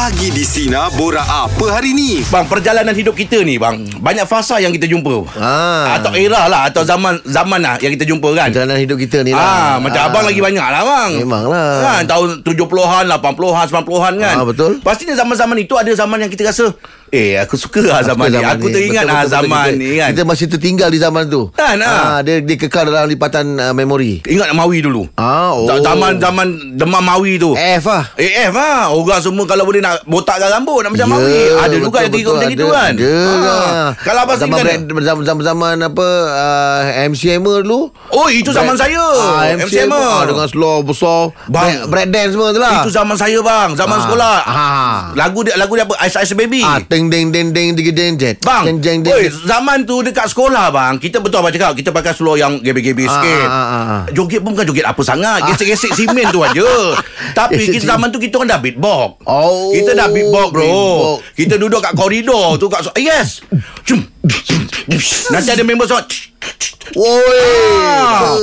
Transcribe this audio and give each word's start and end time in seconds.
Pagi 0.00 0.32
di 0.32 0.48
Sina 0.48 0.88
Bora 0.88 1.20
apa 1.20 1.76
hari 1.76 1.92
ni? 1.92 2.24
Bang, 2.32 2.48
perjalanan 2.48 2.96
hidup 2.96 3.12
kita 3.12 3.44
ni 3.44 3.60
bang 3.60 3.84
Banyak 4.00 4.24
fasa 4.24 4.56
yang 4.56 4.72
kita 4.72 4.88
jumpa 4.88 5.28
Ah. 5.36 6.00
Atau 6.00 6.16
era 6.16 6.48
lah 6.48 6.72
Atau 6.72 6.88
zaman 6.88 7.20
zaman 7.20 7.60
lah 7.60 7.76
yang 7.76 7.92
kita 7.92 8.08
jumpa 8.08 8.32
kan 8.32 8.48
Perjalanan 8.48 8.80
hidup 8.80 8.96
kita 8.96 9.20
ni 9.20 9.36
Ah, 9.36 9.76
lah 9.76 9.76
macam 9.76 10.00
abang 10.00 10.24
lagi 10.24 10.40
banyak 10.40 10.64
lah 10.64 10.80
bang 10.80 11.10
Memanglah. 11.20 11.68
kan, 11.84 12.02
Tahun 12.08 12.40
70-an 12.40 13.04
80-an 13.12 13.66
90-an 13.68 14.14
kan 14.16 14.34
Ah, 14.40 14.46
betul. 14.48 14.80
Pastinya 14.80 15.12
zaman-zaman 15.12 15.60
itu 15.60 15.76
Ada 15.76 15.92
zaman 15.92 16.16
yang 16.16 16.32
kita 16.32 16.48
rasa 16.48 16.72
Eh 17.10 17.34
aku 17.36 17.54
suka 17.54 17.82
lah 17.82 18.00
zaman, 18.00 18.30
Suka 18.30 18.38
ni 18.38 18.46
Aku 18.48 18.66
teringat 18.68 19.02
Betul, 19.02 19.10
lah 19.10 19.18
betul, 19.20 19.34
zaman 19.34 19.66
betul. 19.66 19.74
ni 19.76 19.88
kan? 19.96 20.08
Kita 20.08 20.22
masih 20.22 20.46
tertinggal 20.46 20.88
di 20.88 20.98
zaman 20.98 21.24
tu. 21.26 21.42
Kan, 21.52 21.76
ah. 21.80 22.22
dia, 22.22 22.38
dia 22.38 22.54
kekal 22.56 22.86
dalam 22.86 23.04
lipatan 23.04 23.58
uh, 23.58 23.74
memori. 23.74 24.22
Ingat 24.24 24.50
Mawi 24.52 24.78
dulu? 24.80 25.10
Ah, 25.14 25.50
oh. 25.50 25.66
Zaman-zaman 25.66 26.46
Demam 26.72 27.02
Mawi 27.02 27.34
tu. 27.36 27.50
F 27.52 27.84
lah 27.84 28.14
AF 28.14 28.52
lah 28.52 28.88
Orang 28.88 29.18
semua 29.18 29.42
kalau 29.44 29.62
boleh 29.62 29.78
nak 29.78 30.02
botakkan 30.04 30.48
rambut 30.48 30.80
Nak 30.80 30.90
macam 30.92 31.02
Ya, 31.02 31.10
Mawi. 31.10 31.40
Ada 31.58 31.76
juga 31.76 31.88
betul, 31.90 32.00
yang 32.00 32.12
tinggal 32.12 32.30
betul. 32.30 32.38
macam 32.38 32.50
itu 32.52 32.62
Ada, 32.62 32.70
kan? 32.72 32.92
Ada 32.92 33.10
Ah. 33.10 33.38
lah. 33.40 33.88
Kalau 34.00 34.20
abang 34.22 34.38
zaman, 34.38 34.56
brand, 34.60 34.82
zaman, 35.02 35.22
zaman, 35.26 35.42
zaman 35.44 35.76
apa 35.82 36.08
uh, 36.30 36.80
MC 37.06 37.22
Hammer 37.32 37.58
dulu. 37.62 37.80
Oh 38.08 38.28
itu 38.28 38.50
zaman 38.50 38.74
Brand- 38.74 38.86
saya. 38.86 39.02
Ah, 39.18 39.42
MC 39.50 39.66
MC 39.66 39.74
Hammer. 39.82 39.98
Hammer. 39.98 40.14
Ah, 40.14 40.22
Dengan 40.24 40.46
slow 40.46 40.76
besar. 40.80 41.20
Bang. 41.48 41.66
break, 41.66 41.78
break 41.88 42.06
dance 42.08 42.32
semua 42.32 42.48
tu 42.50 42.60
lah. 42.60 42.80
Itu 42.80 42.90
zaman 42.90 43.16
saya 43.16 43.38
bang. 43.40 43.68
Zaman 43.74 43.96
Ah. 43.96 44.02
sekolah. 44.04 44.36
Ah. 44.40 44.98
Lagu 45.12 45.42
dia 45.42 45.58
lagu 45.58 45.74
dia 45.74 45.82
apa? 45.82 45.98
Ice 46.02 46.16
Ice 46.16 46.34
Baby. 46.34 46.62
Ah, 46.62 46.78
ding 47.00 47.30
ding 47.30 47.48
ding 47.50 47.72
ding 47.72 47.72
ding 47.72 47.88
ding 47.88 48.14
ding. 48.14 48.36
Bang 48.42 48.64
ding 48.66 48.78
ding 48.78 48.98
ding 49.00 49.14
Oi, 49.14 49.30
Zaman 49.46 49.86
tu 49.86 50.02
dekat 50.02 50.26
sekolah 50.26 50.68
bang 50.68 50.94
Kita 50.96 51.16
betul 51.18 51.38
abang 51.38 51.48
cakap 51.48 51.72
Kita 51.72 51.88
pakai 51.88 52.12
slow 52.12 52.34
yang 52.34 52.58
gebe-gebe 52.58 53.06
Ah, 53.06 53.12
sikit. 53.14 53.46
ah, 53.46 53.54
ah, 53.54 53.84
ah. 53.86 54.02
Joget 54.10 54.42
pun 54.42 54.52
bukan 54.52 54.66
joget 54.66 54.84
apa 54.84 55.00
sangat 55.00 55.46
Gesek-gesek 55.46 55.94
simen 55.94 56.28
tu 56.28 56.42
aja. 56.42 56.66
Tapi 57.38 57.62
kita 57.62 57.88
zaman 57.88 58.10
tu 58.10 58.18
Kita 58.18 58.36
orang 58.36 58.50
dah 58.50 58.60
beatbox. 58.60 59.22
Oh, 59.22 59.70
Kita 59.70 59.94
dah 59.94 60.10
beatbox 60.10 60.48
bro. 60.50 60.60
beatbox. 60.60 61.16
Kita 61.32 61.54
duduk 61.56 61.80
kat 61.80 61.94
koridor 61.94 62.58
tu 62.58 62.66
kat 62.66 62.84
Yes. 62.92 63.40
Cum. 63.86 64.02
Nanti 65.30 65.48
ada 65.48 65.62
member 65.62 65.86
so 65.86 65.96
Woi 66.90 67.40
Ah. 67.86 68.34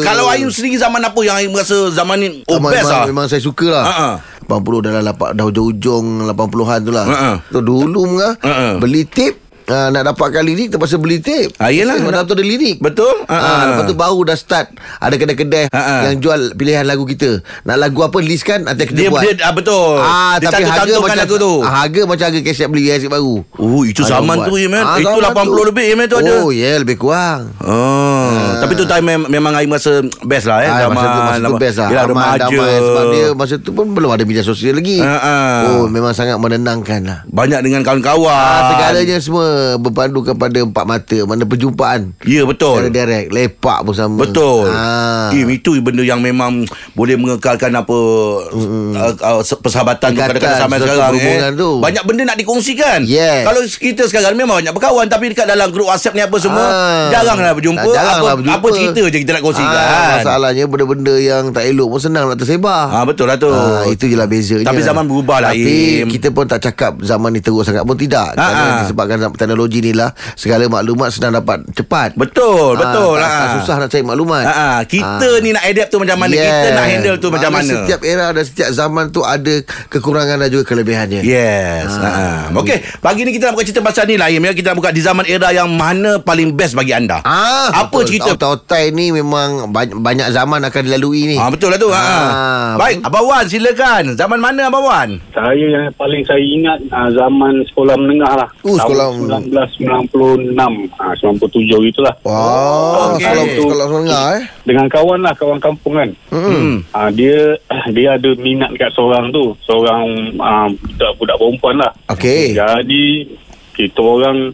Kalau 0.00 0.24
Ayu 0.26 0.48
sendiri 0.48 0.74
zaman 0.74 0.98
apa 0.98 1.20
Yang 1.20 1.36
Ayu 1.36 1.48
merasa 1.50 1.76
zaman 1.92 2.16
ni 2.16 2.28
Oh 2.46 2.56
memang, 2.56 2.72
best 2.72 2.86
memang, 2.86 2.96
lah 2.96 3.06
memang 3.06 3.26
saya 3.28 3.42
suka 3.42 3.68
lah. 3.68 3.84
Ha. 3.84 4.08
80 4.50 4.82
dalam 4.82 5.02
lapak, 5.04 5.30
dah 5.32 5.44
hujung-hujung 5.44 6.06
80-an 6.26 6.78
tu 6.80 6.90
lah. 6.90 7.06
Ha. 7.06 7.30
tu 7.46 7.60
dulu 7.60 8.00
mengah 8.08 8.34
Ha, 8.36 8.50
ha. 8.50 8.68
beli 8.76 9.06
tip 9.06 9.38
Uh, 9.62 9.86
nak 9.86 10.02
dapatkan 10.04 10.42
lirik 10.42 10.66
terpaksa 10.68 10.98
beli 10.98 11.22
tip. 11.22 11.54
Ah, 11.54 11.70
yelah. 11.70 11.94
Sebab 11.94 12.10
dalam 12.10 12.26
tu 12.26 12.34
ada 12.34 12.42
lirik. 12.42 12.82
Betul. 12.82 13.22
Ah, 13.24 13.30
Ah, 13.30 13.38
ah. 13.38 13.62
Lepas 13.68 13.84
tu 13.86 13.94
baru 13.94 14.18
dah 14.26 14.34
start. 14.34 14.66
Ada 14.98 15.14
kedai-kedai 15.14 15.70
Ah, 15.70 15.78
ah. 15.78 16.00
Yang 16.02 16.14
jual 16.20 16.40
pilihan 16.58 16.82
lagu 16.82 17.06
kita. 17.06 17.38
Nak 17.62 17.78
lagu 17.78 18.02
apa 18.02 18.18
list 18.18 18.42
kan 18.42 18.66
Nanti 18.66 18.82
kita 18.84 18.98
Dia, 18.98 19.08
buat. 19.08 19.22
dia 19.22 19.38
ah, 19.38 19.54
betul. 19.54 19.94
Ah, 19.96 20.34
Dia 20.34 20.50
tapi 20.50 20.66
harga 20.66 20.94
macam 20.98 21.18
lagu 21.22 21.34
tu. 21.38 21.54
ah, 21.62 21.70
Harga 21.76 22.02
macam 22.02 22.24
harga 22.26 22.40
kaset 22.42 22.66
beli 22.66 22.90
kaset 22.90 23.06
baru. 23.06 23.46
Oh 23.54 23.86
itu 23.86 24.02
zaman 24.02 24.36
buat. 24.36 24.46
tu 24.50 24.54
ya 24.56 24.66
man. 24.66 24.82
Ah, 24.82 24.98
Itu 24.98 25.06
zaman 25.22 25.38
80 25.38 25.70
lebih 25.70 25.84
ya 25.86 25.94
man 25.94 26.06
tu 26.08 26.16
ada. 26.18 26.32
Oh 26.34 26.48
ya 26.50 26.60
yeah, 26.60 26.74
lebih 26.74 26.96
kurang. 26.98 27.40
Oh, 27.62 28.09
tapi 28.56 28.72
tu 28.72 28.84
time 28.84 29.04
mem- 29.06 29.30
memang 29.30 29.52
Aim 29.54 29.68
rasa 29.68 29.98
best 30.22 30.44
lah 30.44 30.58
eh. 30.60 30.68
Ah, 30.68 30.86
masa 30.86 31.06
tu, 31.06 31.20
masa 31.20 31.40
tu 31.42 31.54
best 31.56 31.76
lah 31.76 31.88
Yelah, 31.88 32.04
Aman, 32.04 32.14
remaja. 32.14 32.40
damai 32.42 32.74
Sebab 32.78 33.04
dia 33.08 33.26
masa 33.32 33.54
tu 33.56 33.70
pun 33.70 33.86
Belum 33.88 34.08
ada 34.08 34.22
media 34.22 34.40
sosial 34.40 34.74
lagi 34.74 34.98
Ah, 34.98 35.16
ah. 35.16 35.56
Oh 35.72 35.84
memang 35.86 36.10
sangat 36.10 36.36
menenangkan 36.36 37.00
lah 37.02 37.18
Banyak 37.26 37.60
dengan 37.60 37.80
kawan-kawan. 37.80 38.30
Ah, 38.30 38.62
segalanya 38.70 39.16
semua 39.16 39.46
berpandu 39.76 40.22
kepada 40.22 40.58
empat 40.58 40.84
mata 40.84 41.18
mana 41.22 41.42
perjumpaan 41.42 42.12
Ya 42.22 42.42
betul. 42.42 42.80
secara 42.80 42.90
direct 42.90 43.28
lepak 43.30 43.78
pun 43.80 43.92
sama 43.92 44.16
Betul. 44.20 44.68
ah. 44.68 45.30
Im, 45.30 45.48
itu 45.48 45.78
benda 45.78 46.00
yang 46.00 46.18
memang 46.18 46.64
boleh 46.92 47.14
mengekalkan 47.14 47.70
apa 47.72 47.98
uh, 48.46 49.12
uh, 49.12 49.40
se- 49.40 49.56
persahabatan 49.56 50.08
tu 50.08 50.16
Ikatan, 50.16 50.28
kadang-kadang 50.32 50.60
sampai 50.60 50.78
sekarang 50.78 51.12
eh. 51.16 51.38
tu. 51.54 51.70
Banyak 51.78 52.02
benda 52.02 52.22
nak 52.24 52.36
dikongsikan. 52.36 53.00
Yes. 53.02 53.42
Kalau 53.42 53.60
kita 53.62 54.02
sekarang 54.04 54.34
memang 54.34 54.58
banyak 54.58 54.72
berkawan 54.72 55.06
tapi 55.06 55.30
dekat 55.30 55.46
dalam 55.46 55.70
grup 55.70 55.88
WhatsApp 55.88 56.12
ni 56.12 56.22
apa 56.22 56.36
semua 56.36 56.62
Ah. 56.62 57.08
jaranglah 57.10 57.52
berjumpa. 57.52 57.82
Jaranglah 58.20 58.28
apa, 58.28 58.38
berjumpa. 58.38 58.58
apa 58.60 58.68
cerita 58.70 59.00
je 59.02 59.18
kita 59.18 59.30
nak 59.32 59.42
kongsikan. 59.42 59.80
Ah, 59.80 60.08
masalahnya 60.14 60.64
benda-benda 60.66 61.14
yang 61.16 61.42
tak 61.50 61.64
elok 61.66 61.88
pun 61.88 62.00
senang 62.00 62.24
nak 62.26 62.36
tersebar. 62.36 62.82
Ah, 62.90 63.04
betul 63.04 63.24
lah 63.24 63.36
tu. 63.36 63.48
Ah, 63.48 63.84
itu 63.86 64.04
je 64.04 64.14
lah 64.14 64.26
bezanya. 64.26 64.62
Tapi 64.62 64.80
zaman 64.80 65.04
berubah 65.04 65.38
lah, 65.40 65.50
Tapi 65.50 65.74
Im. 66.00 66.08
kita 66.08 66.28
pun 66.28 66.44
tak 66.44 66.60
cakap 66.60 67.00
zaman 67.00 67.30
ni 67.30 67.40
teruk 67.40 67.62
sangat 67.62 67.82
pun 67.82 67.94
tidak. 67.94 68.32
Kerana 68.32 68.62
ah. 68.62 68.78
disebabkan 68.80 69.16
teknologi 69.32 69.80
ni 69.80 69.92
lah 69.92 70.08
segala 70.34 70.66
maklumat 70.66 71.08
senang 71.10 71.32
dapat 71.34 71.64
cepat. 71.72 72.12
Betul, 72.14 72.76
betul. 72.76 73.16
tak, 73.16 73.26
Ah. 73.26 73.38
tak 73.38 73.48
susah 73.58 73.74
nak 73.78 73.88
cari 73.88 74.04
maklumat. 74.04 74.44
Ha, 74.44 74.52
ha. 74.52 74.68
Kita 74.82 75.28
Ah. 75.30 75.38
ni 75.38 75.50
nak 75.50 75.64
adapt 75.64 75.88
tu 75.88 75.98
macam 75.98 76.18
mana 76.18 76.34
Kita 76.34 76.68
nak 76.70 76.86
handle 76.86 77.16
tu 77.16 77.28
macam 77.28 77.50
mana 77.50 77.72
Setiap 77.72 78.00
era 78.02 78.26
dan 78.30 78.44
setiap 78.44 78.70
zaman 78.70 79.04
tu 79.08 79.20
ada 79.20 79.54
kekurangan 79.88 80.36
dan 80.36 80.48
juga 80.48 80.64
kelebihannya. 80.66 81.20
Yes 81.22 81.88
ha. 81.92 82.08
Ah. 82.10 82.40
Okey 82.52 82.78
Pagi 82.98 83.22
ni 83.22 83.30
kita 83.30 83.48
nak 83.48 83.54
buka 83.54 83.64
cerita 83.64 83.80
pasal 83.80 84.04
ni 84.04 84.14
lah 84.14 84.28
Im, 84.28 84.42
ya. 84.42 84.52
Kita 84.52 84.72
nak 84.72 84.76
buka 84.76 84.90
di 84.90 85.00
zaman 85.00 85.24
era 85.24 85.48
yang 85.50 85.70
mana 85.70 86.18
paling 86.18 86.52
best 86.52 86.72
bagi 86.72 86.90
anda 86.90 87.22
Ah, 87.22 87.86
Apa 87.86 88.02
cerita? 88.10 88.32
Tautai 88.34 88.90
ni 88.90 89.14
memang 89.14 89.70
banyak, 89.70 89.96
banyak 90.02 90.28
zaman 90.34 90.60
akan 90.66 90.82
dilalui 90.82 91.34
ni. 91.34 91.36
Ah 91.38 91.48
betul 91.48 91.70
lah 91.70 91.78
tu. 91.78 91.90
Ha. 91.90 92.02
Ah, 92.02 92.70
Baik, 92.76 93.06
Abang 93.06 93.26
Wan 93.26 93.46
silakan. 93.46 94.18
Zaman 94.18 94.38
mana 94.42 94.66
Abang 94.66 94.84
Wan? 94.84 95.08
Saya 95.30 95.54
yang 95.54 95.86
paling 95.94 96.22
saya 96.26 96.42
ingat 96.42 96.78
uh, 96.90 97.10
zaman 97.14 97.62
sekolah 97.70 97.94
menengah 97.94 98.32
lah. 98.34 98.48
Oh, 98.66 98.76
sekolah 98.76 99.06
Tahun 99.10 99.52
1996, 99.78 100.58
uh, 100.98 101.14
97 101.18 101.90
itulah. 101.90 102.14
Wah, 102.26 103.14
Okey. 103.14 103.24
sekolah 103.24 103.44
sekolah 103.54 103.86
menengah 103.88 104.24
eh. 104.36 104.44
Dengan 104.66 104.86
kawan 104.90 105.20
lah, 105.22 105.34
kawan 105.38 105.58
kampung 105.62 105.94
kan. 105.96 106.10
Hmm. 106.30 106.84
Uh, 106.92 107.10
dia 107.14 107.56
dia 107.96 108.08
ada 108.18 108.30
minat 108.38 108.70
dekat 108.74 108.92
seorang 108.92 109.30
tu. 109.30 109.54
Seorang 109.64 110.04
uh, 110.38 110.68
budak-budak 110.74 111.36
perempuan 111.38 111.76
lah. 111.78 111.92
Okey. 112.12 112.54
Jadi, 112.56 113.30
kita 113.74 114.00
orang 114.02 114.52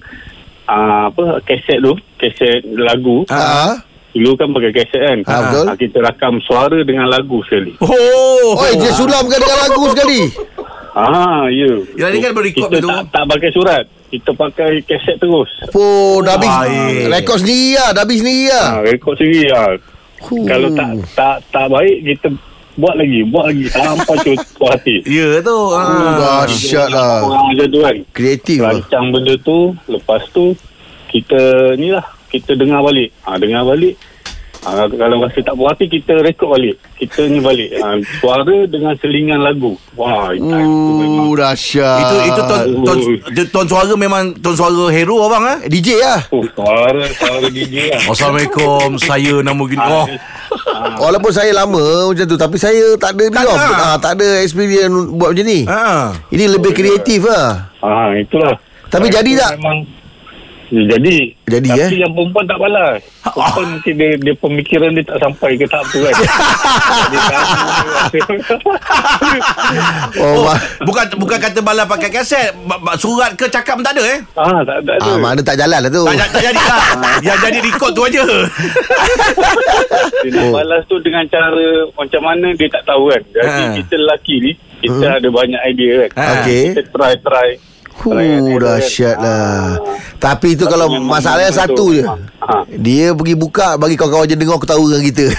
uh, 0.68 1.10
apa 1.10 1.40
kaset 1.46 1.78
tu, 1.82 1.94
kaset 2.18 2.62
lagu. 2.76 3.26
Ah. 3.30 3.80
Dulu 4.16 4.32
kan 4.36 4.48
pakai 4.48 4.72
kaset 4.72 5.02
kan. 5.02 5.18
Ah, 5.28 5.40
betul. 5.44 5.64
Ah, 5.68 5.76
kita 5.76 5.98
rakam 6.00 6.34
suara 6.40 6.78
dengan 6.82 7.06
lagu 7.08 7.44
sekali. 7.44 7.76
Oh. 7.84 8.56
Oi, 8.56 8.72
dia 8.80 8.92
sulamkan 8.96 9.38
dengan 9.38 9.58
lagu 9.68 9.84
sekali. 9.92 10.20
Ah, 10.96 11.44
ya. 11.52 11.84
Ya, 12.00 12.08
ni 12.08 12.24
kan 12.24 12.32
Kita 12.32 12.72
betul. 12.72 12.88
tak, 12.88 13.04
tak 13.12 13.24
pakai 13.28 13.50
surat. 13.52 13.84
Kita 14.08 14.30
pakai 14.32 14.80
kaset 14.88 15.20
terus. 15.20 15.50
Oh, 15.76 16.24
dah 16.24 16.40
habis 16.40 16.48
Baik. 16.48 17.12
rekod 17.12 17.36
sendiri 17.44 17.76
lah, 17.76 17.88
dah 17.92 18.02
habis 18.06 18.18
sendiri 18.24 18.46
lah. 18.48 18.66
Ha, 18.70 18.80
rekod 18.86 19.14
sendiri 19.20 19.44
lah. 19.52 19.68
Huh. 20.16 20.44
Kalau 20.48 20.68
tak 20.72 20.88
tak 21.12 21.36
tak 21.52 21.66
baik 21.68 21.96
kita 22.00 22.28
buat 22.76 22.94
lagi, 22.94 23.20
buat 23.28 23.44
lagi 23.50 23.66
sampai 23.72 24.16
tu 24.20 24.32
hati. 24.68 24.96
Ya 25.08 25.40
tu. 25.40 25.58
Ha. 25.72 25.82
Dahsyat 26.20 26.88
lah. 26.92 27.24
Orang 27.24 27.44
macam 27.52 27.66
tu 27.72 27.80
kan. 27.80 27.96
Kreatif 28.12 28.58
lah. 28.60 28.76
Rancang 28.76 29.06
benda 29.12 29.34
tu, 29.40 29.58
lepas 29.88 30.22
tu 30.30 30.52
kita 31.08 31.72
ni 31.80 31.88
lah, 31.90 32.04
kita 32.28 32.52
dengar 32.52 32.84
balik. 32.84 33.10
Ha, 33.24 33.40
dengar 33.40 33.64
balik. 33.64 33.96
Ha, 34.66 34.90
kalau 34.90 35.22
rasa 35.22 35.38
tak 35.46 35.54
puas 35.54 35.78
hati, 35.78 35.86
kita 35.86 36.18
rekod 36.26 36.50
balik. 36.50 36.74
Kita 36.98 37.22
ni 37.30 37.38
balik. 37.38 37.78
Ha, 37.78 38.02
suara 38.18 38.66
dengan 38.66 38.98
selingan 38.98 39.38
lagu. 39.38 39.78
Wah, 39.94 40.34
itu 40.34 40.42
memang. 40.42 41.30
Uh, 41.30 41.34
dahsyat. 41.38 42.02
Itu 42.02 42.16
itu 42.26 42.40
ton, 42.42 42.60
ton, 42.82 42.98
ton, 43.30 43.46
ton 43.54 43.66
suara 43.70 43.94
memang 43.94 44.34
ton 44.42 44.58
suara 44.58 44.90
hero 44.90 45.22
abang 45.22 45.46
eh. 45.46 45.58
DJ 45.70 46.02
lah. 46.02 46.20
Oh, 46.34 46.42
suara, 46.50 47.06
suara 47.14 47.46
DJ 47.46 47.94
lah. 47.94 48.02
Assalamualaikum. 48.10 48.98
saya 48.98 49.38
nama 49.40 49.62
gini. 49.70 49.86
Oh. 49.86 50.06
Walaupun 50.96 51.30
saya 51.30 51.52
lama 51.52 51.78
macam 52.08 52.24
tu 52.24 52.34
Tapi 52.34 52.56
saya 52.56 52.96
tak 52.96 53.14
ada 53.14 53.24
ni 53.24 53.32
Tak 53.32 53.44
ada. 53.44 53.66
ah, 53.84 53.96
Tak 53.96 54.12
ada 54.14 54.28
experience 54.40 54.90
buat 55.08 55.30
macam 55.30 55.46
ni 55.46 55.60
Ha. 55.62 56.10
Ini 56.28 56.44
lebih 56.48 56.72
kreatif 56.72 57.22
lah 57.22 57.70
Ha, 57.78 58.10
itulah. 58.12 58.58
Tapi 58.86 59.06
jadi 59.08 59.30
tak? 59.36 59.52
Memang 59.56 59.86
jadi. 60.68 61.18
Jadi, 61.46 61.68
Tapi 61.68 61.80
eh? 61.88 62.00
yang 62.00 62.10
perempuan 62.10 62.44
tak 62.44 62.58
balas. 62.58 62.98
Perempuan 63.22 63.66
mungkin 63.70 63.94
dia, 63.94 64.10
dia 64.16 64.34
pemikiran 64.34 64.90
dia 64.90 65.04
tak 65.04 65.18
sampai 65.20 65.50
ke 65.54 65.64
tahap 65.64 65.86
tu 65.88 65.98
kan. 66.00 66.14
Tak- 67.16 67.44
Oh, 70.16 70.32
Oh, 70.36 70.42
ma- 70.44 70.58
bukan 70.82 71.04
bukan 71.16 71.38
kata 71.38 71.60
bala 71.60 71.84
pakai 71.84 72.08
kaset, 72.08 72.50
surat 72.96 73.34
ke 73.34 73.46
cakap 73.46 73.76
pun 73.76 73.84
tak 73.84 73.94
ada 73.94 74.04
eh. 74.08 74.18
ah, 74.34 74.60
tak, 74.62 74.78
tak 74.82 74.96
ada. 74.96 75.06
ah, 75.06 75.18
Mana 75.18 75.40
tak 75.40 75.56
jalan 75.56 75.78
lah 75.78 75.90
tu 75.90 76.02
Tak, 76.02 76.14
tak, 76.16 76.28
tak 76.30 76.42
jadi 76.44 76.62
lah. 76.62 76.82
Yang 77.26 77.38
jadi 77.42 77.58
record 77.62 77.92
tu 77.92 78.02
aja. 78.02 78.24
Dia 80.18 80.30
nak 80.32 80.46
balas 80.52 80.82
tu 80.84 80.96
dengan 81.00 81.24
cara 81.26 81.66
macam 81.92 82.20
mana 82.22 82.46
dia 82.52 82.68
tak 82.68 82.82
tahu 82.84 83.08
kan. 83.08 83.22
Jadi 83.28 83.44
Ha. 83.62 83.74
kita 83.76 83.94
lelaki 83.96 84.34
ni, 84.40 84.52
kita 84.78 85.06
ada 85.14 85.28
banyak 85.28 85.60
idea 85.64 85.92
kan. 86.04 86.10
Ha. 86.16 86.24
Okey. 86.36 86.62
Kita 86.70 86.82
try-try. 86.90 87.48
Huh, 87.96 88.12
try 88.12 88.28
and 88.36 88.46
error 88.46 88.60
dahsyat 88.60 89.16
kan. 89.16 89.24
lah 89.24 89.40
Ah. 89.76 89.96
Tapi 90.16 90.52
itu 90.52 90.64
kalau 90.64 90.86
masalahnya 90.98 91.50
satu 91.50 91.92
je 91.92 92.04
Ha. 92.46 92.62
Dia 92.70 93.10
pergi 93.10 93.34
buka 93.34 93.74
Bagi 93.74 93.98
kawan-kawan 93.98 94.30
je 94.30 94.38
dengar 94.38 94.62
ketawa 94.62 94.78
dengan 94.86 95.02
kita 95.02 95.26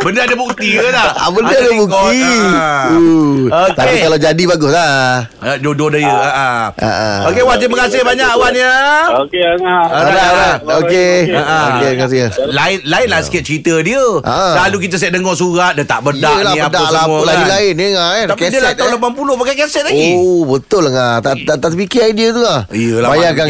Benda 0.00 0.24
ada 0.24 0.32
bukti 0.32 0.68
ke 0.72 0.88
tak? 0.88 1.12
Ah, 1.12 1.28
benda 1.28 1.52
Ada 1.52 1.60
ada 1.60 1.72
bukti. 1.76 2.20
Ah. 2.56 2.88
Uh, 2.88 3.36
Okey. 3.68 3.76
Tapi 3.76 3.96
kalau 4.00 4.18
jadi 4.18 4.42
bagus 4.48 4.72
lah. 4.72 4.92
Ah, 5.44 5.56
Dua-dua 5.60 5.88
dia. 5.92 6.08
Ah. 6.08 6.72
Ah, 6.72 6.84
ah. 6.84 7.18
Okey 7.28 7.42
Wan, 7.44 7.60
terima 7.60 7.84
kasih 7.84 8.00
banyak 8.00 8.32
Wan 8.32 8.52
ya. 8.56 8.72
Okey, 9.20 9.42
Angah. 9.44 9.84
Alright, 9.92 10.24
alright. 10.24 10.58
Okey. 10.80 11.12
Ah, 11.30 11.40
ah. 11.40 11.64
Okey, 11.76 11.88
terima 11.92 12.04
kasih. 12.08 12.20
Lain 12.48 12.78
lain 12.82 13.06
lah 13.12 13.20
sikit 13.20 13.42
cerita 13.44 13.74
dia. 13.84 14.00
Ah. 14.24 14.56
Selalu 14.56 14.88
kita 14.88 14.96
set 14.96 15.12
dengar 15.12 15.36
surat 15.36 15.76
dia 15.76 15.84
tak 15.84 16.00
bedak 16.00 16.32
Yelah, 16.32 16.52
ni 16.56 16.58
apa 16.58 16.68
bedak 16.72 16.80
lah, 16.80 17.02
semua 17.04 17.04
apa 17.04 17.16
kan. 17.20 17.28
lain-lain 17.28 17.72
ni 17.76 17.86
kan. 17.92 18.24
Tapi 18.32 18.42
dia 18.48 18.60
lah 18.64 18.72
tahun 18.72 18.90
eh. 18.96 19.00
80 19.04 19.40
pakai 19.44 19.54
kaset 19.60 19.82
lagi. 19.84 20.08
Oh 20.16 20.40
betul 20.48 20.82
lah. 20.88 21.20
Tak, 21.20 21.34
tak, 21.44 21.56
tak 21.60 21.68
terfikir 21.70 22.08
idea 22.08 22.32
tu 22.32 22.40
lah 22.40 22.64
Iyalah, 22.72 23.08
Bayangkan 23.12 23.46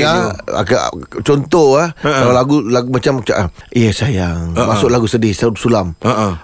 agak, 0.51 0.83
Contoh 1.23 1.79
ah 1.79 1.95
Kalau 2.03 2.35
lagu 2.35 2.57
lagu 2.67 2.89
macam 2.91 3.23
macam, 3.23 3.35
ah, 3.37 3.47
Eh 3.71 3.95
sayang 3.95 4.59
Ha-ha. 4.59 4.75
Masuk 4.75 4.91
lagu 4.91 5.07
sedih 5.07 5.31
sulam. 5.35 5.95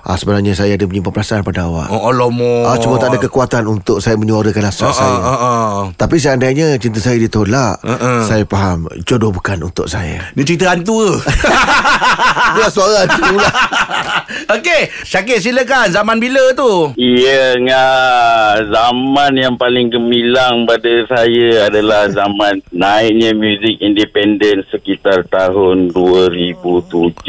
Ah, 0.02 0.14
Sebenarnya 0.14 0.52
saya 0.52 0.75
ada 0.75 0.84
menyimpan 0.84 1.08
perasaan 1.10 1.40
pada 1.40 1.64
awak 1.64 1.88
Oh 1.88 2.10
alamak. 2.10 2.64
ah, 2.66 2.76
Cuma 2.76 2.96
tak 2.96 3.12
ada 3.12 3.19
kekuatan 3.20 3.64
Untuk 3.64 3.98
saya 3.98 4.14
menyuarakan 4.14 4.64
hasrat 4.64 4.88
Ah, 4.88 4.93
saya 4.93 5.14
ah, 5.14 5.25
ah, 5.25 5.38
ah. 5.38 5.75
Tapi 5.93 6.16
seandainya 6.16 6.76
Cinta 6.76 6.98
saya 6.98 7.16
ditolak 7.16 7.81
Ha-ha. 7.81 8.12
Saya 8.22 8.44
faham 8.44 8.84
Jodoh 9.02 9.31
bukan 9.31 9.62
untuk 9.62 9.87
saya 9.87 10.20
Ni 10.32 10.43
cerita 10.43 10.69
hantu 10.69 11.06
ke? 11.06 11.12
Itulah 12.50 12.70
suara 12.70 13.00
tu 13.06 13.25
lah 13.32 13.54
Okey, 14.48 14.94
Syakir 15.02 15.38
silakan. 15.38 15.90
Zaman 15.90 16.16
bila 16.16 16.54
tu? 16.54 16.94
Ya, 16.94 17.58
ngah. 17.58 18.62
Zaman 18.64 19.32
yang 19.34 19.54
paling 19.54 19.90
gemilang 19.90 20.62
pada 20.62 20.87
saya 21.08 21.66
adalah 21.66 22.06
zaman 22.19 22.62
naiknya 22.70 23.32
muzik 23.32 23.75
independen 23.78 24.62
sekitar 24.69 25.26
tahun 25.26 25.90
2007-2005 25.90 27.26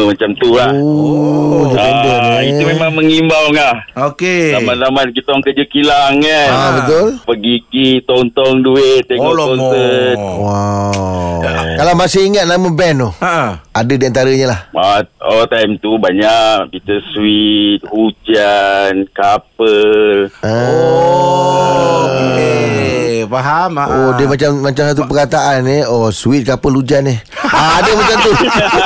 macam 0.00 0.30
tu 0.34 0.48
lah. 0.52 0.72
Oh, 0.72 1.68
Ah, 1.72 2.40
eh. 2.40 2.50
itu 2.50 2.62
memang 2.66 2.92
mengimbau 2.92 3.52
ngah. 3.52 3.76
Okey. 4.08 4.52
Zaman-zaman 4.54 5.12
kita 5.12 5.28
orang 5.30 5.44
kerja 5.44 5.64
kilang 5.66 6.14
kan. 6.18 6.48
Ah, 6.50 6.70
betul. 6.78 7.08
Pergi 7.22 7.54
ki 7.66 7.88
tong-tong 8.02 8.60
duit 8.60 9.04
tengok 9.04 9.28
Alamak. 9.28 9.46
konsert. 9.46 10.16
Wow 10.16 11.40
Kalau 11.72 11.94
masih 11.94 12.22
ingat 12.26 12.44
nama 12.44 12.68
band 12.68 12.96
tu 12.98 13.10
Ha. 13.18 13.56
Ada 13.72 13.92
di 13.92 14.04
antaranya 14.04 14.46
lah 14.46 14.60
Ah, 14.72 15.00
oh 15.24 15.44
time 15.46 15.78
tu 15.78 15.96
banyak 15.96 16.29
Kita 16.70 16.94
sweet 17.10 17.80
Hujan 17.84 19.06
Couple 19.10 20.30
Oh, 20.40 22.06
okey. 22.06 23.22
Faham? 23.22 23.70
Ha. 23.72 23.84
Oh 23.86 24.10
dia 24.14 24.26
macam 24.26 24.50
macam 24.60 24.84
satu 24.84 25.02
perkataan 25.04 25.62
ni 25.62 25.78
Oh 25.82 26.10
sweet 26.10 26.42
couple 26.42 26.74
hujan 26.74 27.04
ni 27.04 27.14
ah, 27.46 27.78
Ada 27.78 27.90
macam 27.92 28.16
tu 28.18 28.32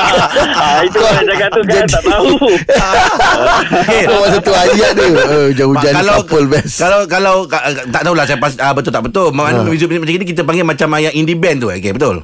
ah, 0.61 0.79
Itu 0.82 1.00
saya 1.00 1.25
cakap 1.25 1.49
tu 1.50 1.61
kan 1.62 1.73
Jadi- 1.81 1.88
tak 1.91 2.02
tahu 2.05 2.29
Okey. 2.44 4.02
Oh 4.05 4.19
masa 4.20 4.38
tu 4.38 4.52
ayat 4.52 4.91
dia 4.93 5.06
oh, 5.08 5.44
Hujan-hujan 5.49 5.91
ni 5.91 5.96
kalau 5.96 6.17
couple 6.20 6.46
best 6.46 6.76
kalau 6.76 6.99
kalau 7.06 7.35
ka- 7.46 7.64
tak 7.88 8.02
tahulah 8.02 8.25
saya 8.25 8.37
pas, 8.37 8.52
uh, 8.55 8.73
betul 8.73 8.93
tak 8.93 9.02
betul. 9.02 9.29
Muzik 9.32 9.88
macam 9.88 10.05
ni 10.05 10.26
kita 10.26 10.43
panggil 10.43 10.62
macam 10.62 10.88
yang 10.99 11.14
indie 11.14 11.35
band 11.35 11.58
tu. 11.58 11.69
Okey, 11.69 11.93
betul. 11.93 12.20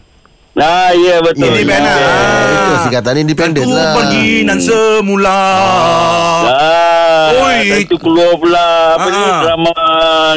Nah 0.60 0.92
ya 0.92 1.16
betul 1.20 1.48
Indie 1.48 1.64
band 1.64 1.80
lah. 1.80 1.96
Itu 2.44 2.74
singkatan 2.82 3.14
independent 3.18 3.62
Ku 3.62 3.70
lah 3.70 3.94
pergi 3.94 4.42
nan 4.44 4.58
semula. 4.58 5.38
Ah, 6.44 7.32
Oi. 7.32 7.80
Itu 7.80 7.96
keluar 7.96 8.36
pula 8.36 8.68
Apa 8.94 9.06
ni 9.06 9.22
Ah. 9.22 9.38
Drama 9.42 9.72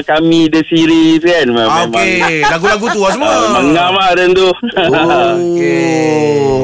Kami 0.02 0.48
The 0.48 0.62
Series 0.64 1.20
kan 1.20 1.46
Ah, 1.50 1.54
Memang 1.84 1.90
Okey, 1.90 2.42
lagu-lagu 2.42 2.86
tu 2.88 3.00
lah 3.02 3.12
semua. 3.12 3.28
ah, 3.28 3.50
Mengam 3.54 3.94
lah 3.94 4.12
dan 4.14 4.30
tu 4.32 4.48
Okey. 4.48 5.92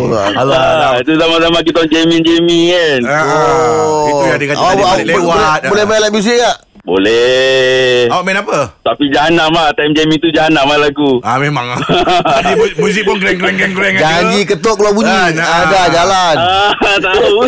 Alah, 0.39 0.55
Ah, 0.55 0.93
Itu 0.97 1.11
zaman-zaman 1.13 1.61
kita 1.61 1.77
orang 1.79 1.89
jamming-jamming 1.91 2.65
kan 2.69 2.99
Ah, 3.03 3.19
ah. 3.19 4.05
Itu 4.05 4.23
yang 4.25 4.37
dia 4.37 4.47
kata 4.49 4.61
tadi 4.61 4.81
balik 4.81 5.05
lewat. 5.09 5.19
boleh, 5.19 5.59
boleh 5.67 5.83
main 5.85 5.99
live 6.01 6.13
music 6.13 6.35
tak? 6.37 6.55
Boleh 6.89 8.09
Awak 8.09 8.23
main 8.23 8.37
apa? 8.39 8.59
Tapi 8.81 9.03
jahanam 9.07 9.53
lah 9.53 9.69
Time 9.71 9.93
jamming 9.93 10.17
tu 10.17 10.29
jahanam 10.29 10.65
lah 10.65 10.81
lagu 10.81 11.21
Ah 11.21 11.37
memang. 11.37 11.77
Tadi 12.33 12.53
mu- 12.55 12.75
muzik 12.79 13.03
pun 13.03 13.15
greng 13.15 13.37
greng 13.37 13.53
greng 13.53 13.73
greng. 13.77 13.93
Janji 13.95 14.41
ketuk 14.43 14.73
keluar 14.73 14.91
bunyi 14.91 15.07
Ah, 15.07 15.29
nah. 15.29 15.45
Ada 15.61 15.81
jalan 15.91 16.35
Ah, 16.35 16.71
tahu 17.05 17.45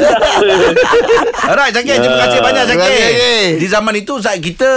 Alright, 1.50 1.74
Syakir. 1.74 1.98
Terima 1.98 2.18
kasih 2.20 2.40
banyak, 2.40 2.64
Terima 2.64 2.86
Syakir. 2.86 3.02
kasih. 3.02 3.44
Di 3.58 3.68
zaman 3.68 3.94
itu, 3.96 4.14
sa- 4.18 4.38
kita... 4.38 4.70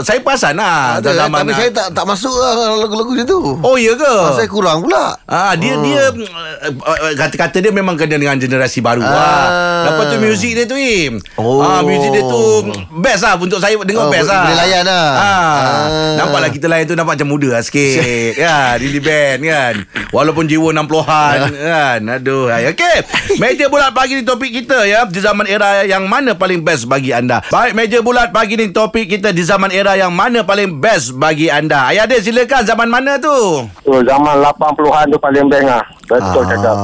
Saya 0.00 0.20
perasan 0.20 0.54
lah. 0.54 1.00
Ada, 1.00 1.10
zaman 1.18 1.38
Tapi 1.40 1.52
saya 1.54 1.70
tak 1.72 1.86
tak 1.90 2.04
masuk 2.04 2.30
lah 2.30 2.52
lagu-lagu 2.76 3.12
situ 3.14 3.38
Oh, 3.58 3.74
ya 3.74 3.92
ke? 3.94 4.04
Ah, 4.04 4.32
Saya 4.34 4.46
kurang 4.46 4.82
pula 4.82 5.16
Ah 5.24 5.54
dia 5.54 5.70
Hmm. 5.70 5.84
dia 5.84 6.02
uh, 6.10 6.72
uh, 6.82 7.12
kata-kata 7.14 7.60
dia 7.60 7.70
memang 7.70 7.94
kena 7.94 8.16
dengan 8.16 8.36
generasi 8.36 8.80
baru 8.80 9.00
Ah. 9.00 9.08
lah. 9.08 9.46
Lepas 9.86 10.04
tu 10.08 10.16
muzik 10.18 10.52
dia 10.52 10.64
tu 10.64 10.74
Im. 10.74 11.16
Oh. 11.34 11.60
Ah 11.60 11.80
muzik 11.80 12.10
dia 12.10 12.20
tu 12.20 12.42
best 12.98 13.22
lah 13.22 13.38
untuk 13.38 13.56
saya 13.56 13.77
dengar 13.82 14.00
Oh, 14.00 14.10
best 14.10 14.24
boleh- 14.24 14.32
lah. 14.32 14.42
boleh 14.42 14.56
layan 14.58 14.82
lah. 14.84 15.08
Ah. 15.10 15.26
Ah. 15.28 16.14
Nampaklah 16.16 16.50
kita 16.50 16.66
layan 16.66 16.84
tu 16.84 16.94
nampak 16.94 17.14
macam 17.14 17.28
muda 17.28 17.48
lah 17.50 17.62
sikit. 17.62 18.32
kan 18.42 18.76
indie 18.78 18.98
band 18.98 19.40
kan. 19.40 19.74
Walaupun 20.08 20.44
jiwa 20.44 20.72
60-an 20.72 21.38
kan. 21.52 22.00
Aduh. 22.10 22.48
Hai. 22.48 22.70
Okey. 22.70 22.96
Meja 23.36 23.66
bulat 23.66 23.90
pagi 23.90 24.14
ni 24.14 24.22
topik 24.22 24.50
kita 24.52 24.82
ya 24.82 25.04
di 25.04 25.18
zaman 25.18 25.44
era 25.44 25.82
yang 25.82 26.04
mana 26.04 26.32
paling 26.32 26.60
best 26.60 26.84
bagi 26.84 27.10
anda. 27.10 27.44
Baik 27.46 27.72
meja 27.72 27.98
bulat 28.00 28.30
pagi 28.30 28.54
ni 28.54 28.68
topik 28.68 29.08
kita 29.08 29.30
di 29.30 29.42
zaman 29.42 29.68
era 29.68 29.94
yang 29.94 30.10
mana 30.10 30.40
paling 30.40 30.76
best 30.76 31.14
bagi 31.14 31.48
anda. 31.48 31.86
Ayah 31.86 32.04
Adil 32.04 32.22
silakan 32.22 32.64
zaman 32.64 32.88
mana 32.88 33.16
tu? 33.16 33.68
Tu 33.78 33.94
zaman 34.00 34.40
80-an 34.40 35.06
tu 35.06 35.18
paling 35.18 35.44
best 35.46 35.66
lah. 35.66 35.84
Betul 36.06 36.40
Ah. 36.40 36.48
cakap. 36.48 36.76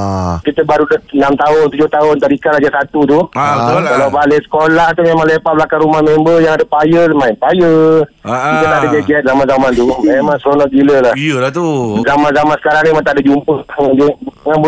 Kita 0.45 0.61
baru 0.63 0.85
6 0.85 1.33
tahun, 1.35 1.65
7 1.67 1.89
tahun 1.89 2.15
tarikan 2.19 2.53
aja 2.53 2.69
satu 2.75 3.01
tu. 3.05 3.19
Ah, 3.33 3.57
betul 3.59 3.81
lah. 3.81 3.91
Kalau 3.91 4.09
balik 4.13 4.41
sekolah 4.45 4.87
tu 4.93 5.01
memang 5.01 5.25
lepak 5.25 5.53
belakang 5.55 5.81
rumah 5.81 6.03
member 6.03 6.37
yang 6.39 6.55
ada 6.55 6.67
payah 6.85 7.09
main 7.17 7.35
payah. 7.41 8.05
Ah, 8.21 8.61
Kita 8.61 8.67
tak 8.67 8.79
ada 8.79 8.87
ah. 8.87 8.93
gadget 8.93 9.23
zaman-zaman 9.25 9.71
tu. 9.73 9.85
Memang 10.05 10.37
seronok 10.37 10.69
gila 10.69 10.97
lah. 11.01 11.15
Iyalah 11.17 11.51
tu. 11.51 11.67
Zaman-zaman 12.05 12.57
sekarang 12.61 12.83
ni 12.85 12.89
memang 12.93 13.05
tak 13.05 13.15
ada 13.17 13.23
jumpa 13.25 13.55
dengan 13.65 14.13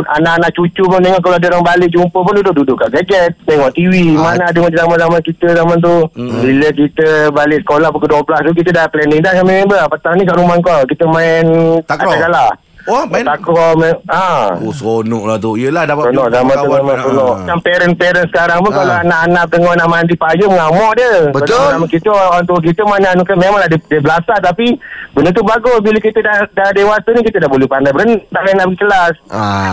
anak-anak 0.08 0.50
cucu 0.56 0.82
pun 0.82 1.04
tengok 1.04 1.20
kalau 1.20 1.36
ada 1.36 1.48
orang 1.52 1.66
balik 1.66 1.92
jumpa 1.92 2.16
pun 2.16 2.32
duduk-duduk 2.32 2.76
kat 2.80 2.88
gadget 2.90 3.30
tengok 3.44 3.68
TV 3.76 4.16
Ah. 4.16 4.32
mana 4.32 4.48
ada 4.48 4.58
macam 4.58 4.78
zaman-zaman 4.78 5.20
kita 5.20 5.46
zaman 5.52 5.76
tu 5.78 5.94
bila 6.16 6.68
kita 6.72 7.08
balik 7.28 7.60
sekolah 7.60 7.88
pukul 7.92 8.08
12 8.24 8.48
tu 8.48 8.56
kita 8.56 8.70
dah 8.72 8.86
planning 8.88 9.20
dah 9.20 9.36
sama 9.36 9.52
member 9.52 9.76
petang 9.92 10.16
ni 10.16 10.24
kat 10.24 10.32
rumah 10.32 10.56
kau 10.64 10.80
kita 10.88 11.04
main 11.04 11.44
Takraw? 11.84 12.16
kala 12.16 12.46
Oh, 12.86 13.02
main? 13.04 13.22
takraw 13.22 13.74
main 13.74 13.94
ha 14.06 14.54
Oh, 14.56 14.70
seronok 14.70 15.24
lah 15.24 15.36
tu. 15.36 15.54
Yelah, 15.54 15.82
dapat 15.84 16.08
Seronok 16.08 16.26
zaman 16.28 16.54
tu 16.54 16.62
kawan. 16.62 16.78
memang 16.80 16.96
seronok 16.96 17.26
Ah. 17.26 17.36
Macam 17.36 17.58
parent-parent 17.60 18.26
sekarang 18.28 18.58
pun 18.58 18.70
Ah. 18.70 18.76
Kalau 18.76 18.94
anak-anak 19.00 19.44
tengok 19.48 19.74
nak 19.74 19.88
mandi 19.88 20.14
payung 20.14 20.52
Mengamuk 20.52 20.92
dia 20.94 21.12
Betul. 21.28 21.56
Kalau 21.56 21.74
nama 21.74 21.86
kita 21.86 22.08
orang 22.08 22.44
tua 22.44 22.58
kita 22.60 22.82
mana 22.82 23.06
anu 23.10 23.22
kan 23.22 23.36
Memanglah 23.36 23.66
dia, 23.66 23.78
dia 23.82 23.98
belasah 23.98 24.38
Tapi 24.38 24.66
benda 25.10 25.30
tu 25.30 25.42
bagus 25.42 25.78
Bila 25.80 25.98
kita 25.98 26.18
dah, 26.20 26.36
dah 26.48 26.68
dewasa 26.70 27.08
ni 27.10 27.20
Kita 27.20 27.38
dah 27.38 27.48
boleh 27.48 27.66
pandai 27.66 27.90
berenang 27.90 28.22
Tak 28.26 28.40
payah 28.40 28.54
nak 28.54 28.66
pergi 28.66 28.78
kelas 28.78 29.14
Ah. 29.26 29.72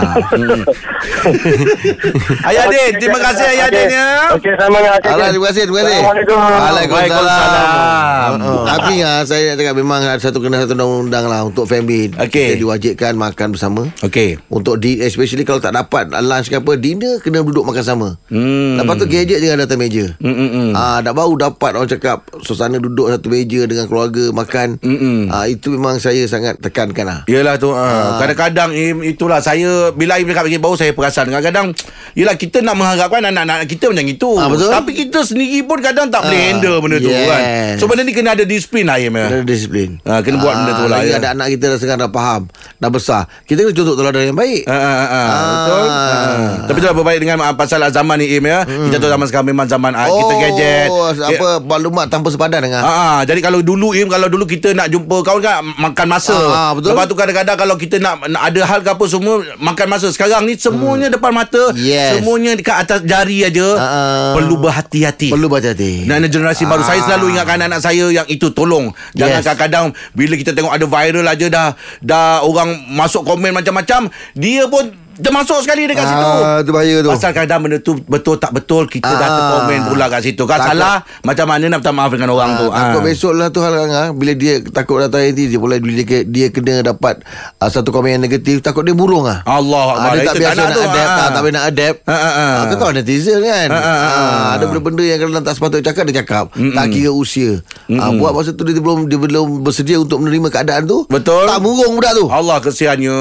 Ayah 2.48 2.64
Din, 2.66 2.92
terima 2.96 3.18
kasih 3.20 3.44
Ayah 3.46 3.68
Din 3.68 3.88
ya. 3.88 4.08
Okey 4.32 4.52
sama 4.54 4.76
dengan 4.76 4.92
okay, 4.96 5.10
Alah, 5.10 5.28
terima 5.30 5.46
kasih, 5.46 5.62
terima 5.64 5.78
kasih. 5.80 5.94
Assalamualaikum. 5.94 6.38
Waalaikumsalam. 6.38 8.32
Tapi 8.66 8.94
ah, 9.00 9.20
saya 9.22 9.42
nak 9.46 9.56
cakap 9.56 9.74
memang 9.76 10.00
ada 10.02 10.18
satu 10.18 10.38
kena 10.38 10.56
satu 10.58 10.74
undang-undang 10.74 11.24
lah 11.24 11.40
untuk 11.42 11.64
family. 11.64 12.10
Okey. 12.10 12.46
Kita 12.50 12.58
diwajibkan 12.58 13.03
makan 13.12 13.52
bersama. 13.52 13.84
Okey. 14.00 14.40
Untuk 14.48 14.80
di 14.80 15.04
especially 15.04 15.44
kalau 15.44 15.60
tak 15.60 15.76
dapat 15.76 16.08
lunch 16.08 16.48
ke 16.48 16.56
apa, 16.56 16.72
dinner 16.80 17.20
kena 17.20 17.44
duduk 17.44 17.68
makan 17.68 17.84
sama. 17.84 18.08
Hmm. 18.32 18.80
Lepas 18.80 18.96
tu 18.96 19.04
gadget 19.04 19.44
jangan 19.44 19.68
datang 19.68 19.84
meja. 19.84 20.16
Hmm, 20.16 20.32
hmm, 20.32 20.50
hmm. 20.56 20.70
Ah, 20.72 21.04
dah 21.04 21.12
baru 21.12 21.36
dapat 21.36 21.76
orang 21.76 21.90
cakap 21.92 22.24
suasana 22.40 22.80
duduk 22.80 23.12
satu 23.12 23.28
meja 23.28 23.68
dengan 23.68 23.84
keluarga 23.84 24.32
makan. 24.32 24.80
Mm-mm. 24.80 25.28
Ah, 25.28 25.44
itu 25.44 25.76
memang 25.76 26.00
saya 26.00 26.24
sangat 26.24 26.56
tekankan 26.64 27.04
lah. 27.04 27.20
Yelah 27.34 27.58
tu 27.58 27.74
uh, 27.74 28.20
Kadang-kadang 28.22 28.70
Im, 28.70 29.02
Itulah 29.02 29.42
saya 29.42 29.90
Bila 29.90 30.22
Im 30.22 30.30
cakap 30.30 30.46
begini 30.46 30.62
Baru 30.62 30.78
saya 30.78 30.94
perasan 30.94 31.32
Kadang-kadang 31.32 31.74
Yelah 32.14 32.34
kita 32.34 32.62
nak 32.62 32.74
mengharapkan 32.74 33.20
Anak-anak 33.20 33.66
kita 33.66 33.90
macam 33.90 34.06
itu 34.06 34.30
Ah, 34.34 34.48
betul. 34.48 34.70
Tapi 34.70 34.90
kita 34.96 35.22
sendiri 35.22 35.60
pun 35.62 35.78
Kadang 35.78 36.08
tak 36.08 36.24
boleh 36.24 36.38
Ah, 36.38 36.46
handle 36.48 36.78
benda 36.80 36.96
tu 36.98 37.10
yes. 37.10 37.26
kan 37.26 37.42
So 37.76 37.84
benda 37.86 38.02
ni 38.02 38.14
kena 38.14 38.32
ada 38.32 38.42
disiplin 38.42 38.86
lah 38.86 38.96
ya. 38.96 39.10
Kena 39.10 39.42
disiplin 39.42 39.98
Ah, 40.02 40.24
kena 40.24 40.40
buat 40.40 40.54
benda 40.54 40.72
tu 40.74 40.86
lah, 40.86 41.00
ya. 41.02 41.18
ada 41.18 41.28
anak 41.34 41.52
kita 41.52 41.74
dah 41.74 41.78
sekarang 41.78 42.00
dah 42.00 42.10
faham 42.10 42.42
Dah 42.78 42.90
besar 42.90 43.22
Kita 43.44 43.60
kena 43.60 43.74
contoh 43.74 43.94
teladan 43.94 44.22
yang 44.30 44.38
baik 44.38 44.62
ah, 44.64 44.72
ah, 44.72 44.96
ah. 44.96 45.08
Ah. 45.10 45.28
Betul 45.44 45.84
ah. 45.84 46.48
Tapi 46.64 46.78
tu 46.78 46.86
berbaik 46.88 47.20
dengan 47.20 47.36
Pasal 47.54 47.84
zaman 47.90 48.16
ni 48.16 48.32
Im 48.32 48.44
ya 48.44 48.62
Kita 48.64 48.96
tahu 48.96 49.10
zaman 49.10 49.26
sekarang 49.28 49.46
Memang 49.50 49.66
zaman 49.66 49.92
ah, 49.92 50.08
Kita 50.08 50.32
gadget 50.38 50.88
Oh 50.88 51.10
apa 51.10 51.48
Maklumat 51.60 52.08
tanpa 52.08 52.30
sepadan 52.30 52.62
dengan 52.62 52.80
Ah, 52.80 52.94
ah, 52.94 53.20
jadi 53.22 53.40
kalau 53.40 53.60
dulu 53.60 53.92
Im 53.92 54.06
kalau 54.06 54.30
dulu 54.30 54.44
kita 54.44 54.70
nak 54.70 54.88
jumpa 54.88 55.16
kawan 55.20 55.40
kan 55.40 55.58
makan 55.74 56.06
masa. 56.06 56.36
Ah, 56.36 56.54
ah, 56.54 56.70
betul. 56.72 56.94
Lepas 56.94 57.04
tu 57.06 57.16
kadang-kadang 57.16 57.56
kalau 57.56 57.74
kita 57.74 57.96
nak, 57.98 58.22
nak 58.26 58.42
ada 58.46 58.60
hal 58.62 58.80
ke 58.80 58.90
apa 58.90 59.04
semua 59.04 59.34
makan 59.58 59.86
masa. 59.88 60.06
Sekarang 60.08 60.44
ni 60.44 60.54
semuanya 60.54 61.10
depan 61.10 61.34
mata, 61.34 61.72
Yes. 62.04 62.12
semuanya 62.20 62.52
dekat 62.52 62.76
atas 62.76 63.00
jari 63.02 63.40
aja. 63.40 63.66
Ah. 63.74 64.32
Perlu 64.36 64.60
berhati-hati. 64.60 65.32
Perlu 65.32 65.48
berhati-hati 65.48 66.04
Dan 66.04 66.28
generasi 66.28 66.64
baru 66.64 66.82
Saya 66.82 67.00
Ah. 67.00 67.06
selalu 67.08 67.32
ingatkan 67.32 67.56
anak-anak 67.56 67.80
saya 67.80 68.06
Yang 68.12 68.28
itu 68.30 68.46
tolong 68.52 68.92
Jangan 69.12 69.40
Yes. 69.40 69.44
kadang-kadang 69.44 69.86
Bila 70.12 70.34
kita 70.34 70.52
tengok 70.52 70.72
ada 70.72 70.84
viral 70.84 71.24
aja 71.24 71.46
dah 71.48 71.68
Dah 71.98 72.42
orang 72.42 72.68
masuk 72.92 73.24
komen 73.24 73.50
macam-macam 73.50 74.12
Dia 74.34 74.68
pun 74.68 75.03
termasuk 75.16 75.58
sekali 75.60 75.84
dekat 75.84 76.02
situ. 76.02 76.24
Ah, 76.24 76.58
tu 76.60 76.70
bahaya 76.70 76.96
tu. 76.98 77.08
Pasal 77.08 77.30
kadang 77.30 77.60
benda 77.60 77.78
tu 77.78 77.98
betul 78.00 78.34
tak 78.34 78.50
betul 78.50 78.84
kita 78.84 79.06
dah 79.06 79.20
Ah. 79.20 79.34
terkomen 79.34 79.80
pula 79.86 80.06
kat 80.08 80.20
situ. 80.22 80.42
Takut- 80.44 80.66
salah 80.66 80.96
macam 81.20 81.46
mana 81.46 81.64
nak 81.66 81.78
minta 81.78 81.90
maaf 81.90 82.10
dengan 82.10 82.30
orang 82.30 82.50
Ah, 82.50 82.58
tu. 82.58 82.66
Takut 82.68 83.00
Ah. 83.00 83.04
besok 83.04 83.32
lah 83.32 83.48
tu 83.48 83.60
hal 83.60 83.74
ah, 83.84 84.08
Bila 84.10 84.32
dia 84.32 84.54
takut 84.64 84.98
datang 84.98 85.20
nanti 85.22 85.46
Dia 85.46 85.56
boleh 85.56 85.78
dia, 85.78 86.22
dia 86.22 86.46
kena 86.48 86.80
dapat 86.80 87.20
ah, 87.56 87.66
Satu 87.66 87.88
komen 87.88 88.10
yang 88.10 88.22
negatif 88.22 88.60
Takut 88.60 88.82
dia 88.82 88.92
burung 88.92 89.24
ah. 89.24 89.42
Allah 89.44 89.86
Ah, 89.94 90.12
dia 90.12 90.24
tak 90.24 90.34
Itu 90.34 90.42
biasa 90.42 90.60
nak 90.60 90.70
adapt 90.70 90.88
ah. 91.04 91.16
tak, 91.16 91.28
tak 91.28 91.40
boleh 91.40 91.54
nak 91.54 91.64
adapt 91.66 91.98
Ah, 92.02 92.14
ah, 92.14 92.32
ah. 92.34 92.54
Kau 92.66 92.76
tahu 92.78 92.92
netizen 92.94 93.38
kan 93.40 93.68
Ah, 93.68 93.76
ah, 93.76 93.84
ah. 93.84 94.12
Ah, 94.14 94.48
Ada 94.54 94.64
benda-benda 94.66 95.02
yang 95.02 95.18
Kalau 95.18 95.40
tak 95.40 95.54
sepatutnya 95.54 95.84
cakap 95.86 96.02
Dia 96.04 96.14
cakap 96.20 96.44
Tak 96.52 96.86
kira 96.88 97.10
usia 97.10 97.50
Ah, 97.92 98.10
Buat 98.10 98.32
masa 98.32 98.50
tu 98.50 98.62
dia 98.62 98.76
belum 98.76 99.06
Dia 99.06 99.18
belum 99.18 99.46
bersedia 99.60 99.96
Untuk 99.96 100.18
menerima 100.18 100.48
keadaan 100.50 100.82
tu 100.84 101.04
Betul. 101.06 101.44
Tak 101.44 101.58
murung 101.58 101.94
budak 101.94 102.12
tu 102.12 102.26
Allah 102.26 102.58
kesiannya. 102.58 103.18